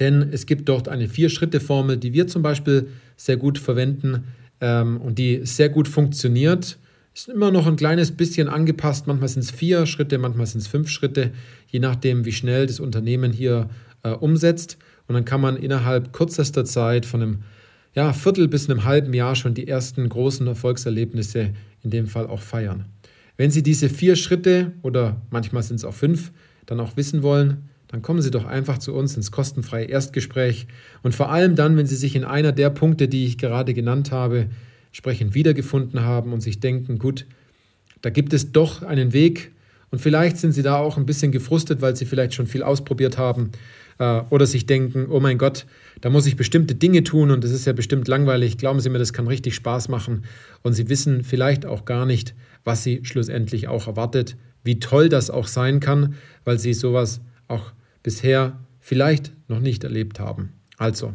denn 0.00 0.28
es 0.32 0.46
gibt 0.46 0.68
dort 0.68 0.88
eine 0.88 1.08
Vier-Schritte-Formel, 1.08 1.96
die 1.96 2.12
wir 2.12 2.26
zum 2.26 2.42
Beispiel 2.42 2.88
sehr 3.16 3.36
gut 3.36 3.58
verwenden 3.58 4.24
ähm, 4.60 5.00
und 5.00 5.18
die 5.18 5.40
sehr 5.44 5.68
gut 5.68 5.88
funktioniert. 5.88 6.78
Ist 7.14 7.28
immer 7.28 7.50
noch 7.50 7.66
ein 7.66 7.76
kleines 7.76 8.12
bisschen 8.12 8.48
angepasst. 8.48 9.06
Manchmal 9.06 9.28
sind 9.28 9.42
es 9.42 9.50
vier 9.50 9.84
Schritte, 9.84 10.16
manchmal 10.18 10.46
sind 10.46 10.60
es 10.60 10.66
fünf 10.66 10.88
Schritte, 10.88 11.32
je 11.68 11.78
nachdem, 11.78 12.24
wie 12.24 12.32
schnell 12.32 12.66
das 12.66 12.80
Unternehmen 12.80 13.32
hier 13.32 13.68
äh, 14.02 14.10
umsetzt. 14.10 14.78
Und 15.08 15.14
dann 15.14 15.24
kann 15.24 15.40
man 15.40 15.56
innerhalb 15.56 16.12
kürzester 16.12 16.64
Zeit 16.64 17.04
von 17.04 17.22
einem 17.22 17.38
ja, 17.94 18.12
Viertel 18.14 18.48
bis 18.48 18.70
einem 18.70 18.84
halben 18.84 19.12
Jahr 19.12 19.36
schon 19.36 19.52
die 19.52 19.68
ersten 19.68 20.08
großen 20.08 20.46
Erfolgserlebnisse 20.46 21.50
in 21.82 21.90
dem 21.90 22.06
Fall 22.06 22.26
auch 22.26 22.40
feiern. 22.40 22.86
Wenn 23.36 23.50
Sie 23.50 23.62
diese 23.62 23.88
vier 23.88 24.16
Schritte 24.16 24.72
oder 24.82 25.20
manchmal 25.30 25.62
sind 25.62 25.76
es 25.76 25.84
auch 25.84 25.94
fünf, 25.94 26.32
dann 26.66 26.80
auch 26.80 26.96
wissen 26.96 27.22
wollen, 27.22 27.68
dann 27.92 28.00
kommen 28.00 28.22
Sie 28.22 28.30
doch 28.30 28.46
einfach 28.46 28.78
zu 28.78 28.94
uns 28.94 29.16
ins 29.16 29.30
kostenfreie 29.30 29.84
Erstgespräch. 29.84 30.66
Und 31.02 31.14
vor 31.14 31.30
allem 31.30 31.54
dann, 31.56 31.76
wenn 31.76 31.86
Sie 31.86 31.94
sich 31.94 32.16
in 32.16 32.24
einer 32.24 32.50
der 32.50 32.70
Punkte, 32.70 33.06
die 33.06 33.26
ich 33.26 33.36
gerade 33.36 33.74
genannt 33.74 34.10
habe, 34.10 34.46
entsprechend 34.88 35.34
wiedergefunden 35.34 36.00
haben 36.00 36.32
und 36.32 36.40
sich 36.40 36.58
denken, 36.58 36.98
gut, 36.98 37.26
da 38.00 38.08
gibt 38.08 38.32
es 38.32 38.50
doch 38.50 38.82
einen 38.82 39.12
Weg. 39.12 39.52
Und 39.90 40.00
vielleicht 40.00 40.38
sind 40.38 40.52
Sie 40.52 40.62
da 40.62 40.78
auch 40.78 40.96
ein 40.96 41.04
bisschen 41.04 41.32
gefrustet, 41.32 41.82
weil 41.82 41.94
Sie 41.94 42.06
vielleicht 42.06 42.32
schon 42.32 42.46
viel 42.46 42.62
ausprobiert 42.62 43.18
haben 43.18 43.50
äh, 43.98 44.22
oder 44.30 44.46
sich 44.46 44.64
denken, 44.64 45.08
oh 45.10 45.20
mein 45.20 45.36
Gott, 45.36 45.66
da 46.00 46.08
muss 46.08 46.24
ich 46.24 46.36
bestimmte 46.36 46.74
Dinge 46.74 47.04
tun 47.04 47.30
und 47.30 47.44
das 47.44 47.50
ist 47.50 47.66
ja 47.66 47.74
bestimmt 47.74 48.08
langweilig. 48.08 48.56
Glauben 48.56 48.80
Sie 48.80 48.88
mir, 48.88 48.98
das 48.98 49.12
kann 49.12 49.26
richtig 49.26 49.54
Spaß 49.54 49.90
machen. 49.90 50.24
Und 50.62 50.72
Sie 50.72 50.88
wissen 50.88 51.24
vielleicht 51.24 51.66
auch 51.66 51.84
gar 51.84 52.06
nicht, 52.06 52.34
was 52.64 52.82
Sie 52.82 53.00
schlussendlich 53.04 53.68
auch 53.68 53.86
erwartet, 53.86 54.36
wie 54.64 54.80
toll 54.80 55.10
das 55.10 55.28
auch 55.28 55.46
sein 55.46 55.78
kann, 55.78 56.14
weil 56.44 56.58
Sie 56.58 56.72
sowas 56.72 57.20
auch 57.48 57.72
bisher 58.02 58.58
vielleicht 58.80 59.32
noch 59.48 59.60
nicht 59.60 59.84
erlebt 59.84 60.20
haben. 60.20 60.52
Also, 60.76 61.14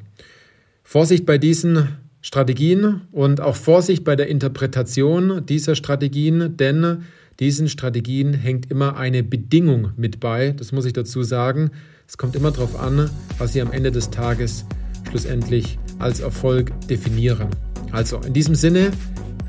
Vorsicht 0.84 1.26
bei 1.26 1.38
diesen 1.38 1.89
Strategien 2.21 3.02
und 3.12 3.41
auch 3.41 3.56
Vorsicht 3.56 4.04
bei 4.04 4.15
der 4.15 4.28
Interpretation 4.28 5.45
dieser 5.45 5.76
Strategien, 5.76 6.58
denn 6.58 7.04
diesen 7.39 7.69
Strategien 7.69 8.34
hängt 8.34 8.71
immer 8.71 8.97
eine 8.97 9.23
Bedingung 9.23 9.91
mit 9.95 10.19
bei. 10.19 10.52
Das 10.52 10.71
muss 10.71 10.86
ich 10.86 10.93
dazu 10.93 11.23
sagen. 11.23 11.71
Es 12.08 12.17
kommt 12.17 12.36
immer 12.36 12.52
darauf 12.52 12.80
an, 12.80 13.10
was 13.38 13.54
Sie 13.54 13.62
am 13.62 13.71
Ende 13.71 13.91
des 13.91 14.10
Tages 14.10 14.65
schlussendlich 15.10 15.78
als 16.00 16.19
Erfolg 16.19 16.71
definieren. 16.88 17.50
Also 17.91 18.19
in 18.26 18.34
diesem 18.34 18.56
Sinne, 18.56 18.91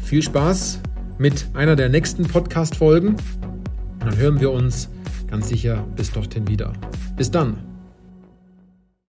viel 0.02 0.22
Spaß 0.22 0.80
mit 1.18 1.46
einer 1.54 1.76
der 1.76 1.88
nächsten 1.88 2.24
Podcast-Folgen. 2.24 3.16
Dann 4.00 4.16
hören 4.16 4.40
wir 4.40 4.50
uns 4.50 4.88
ganz 5.28 5.48
sicher 5.48 5.86
bis 5.96 6.10
dorthin 6.10 6.46
wieder. 6.48 6.72
Bis 7.16 7.30
dann. 7.30 7.77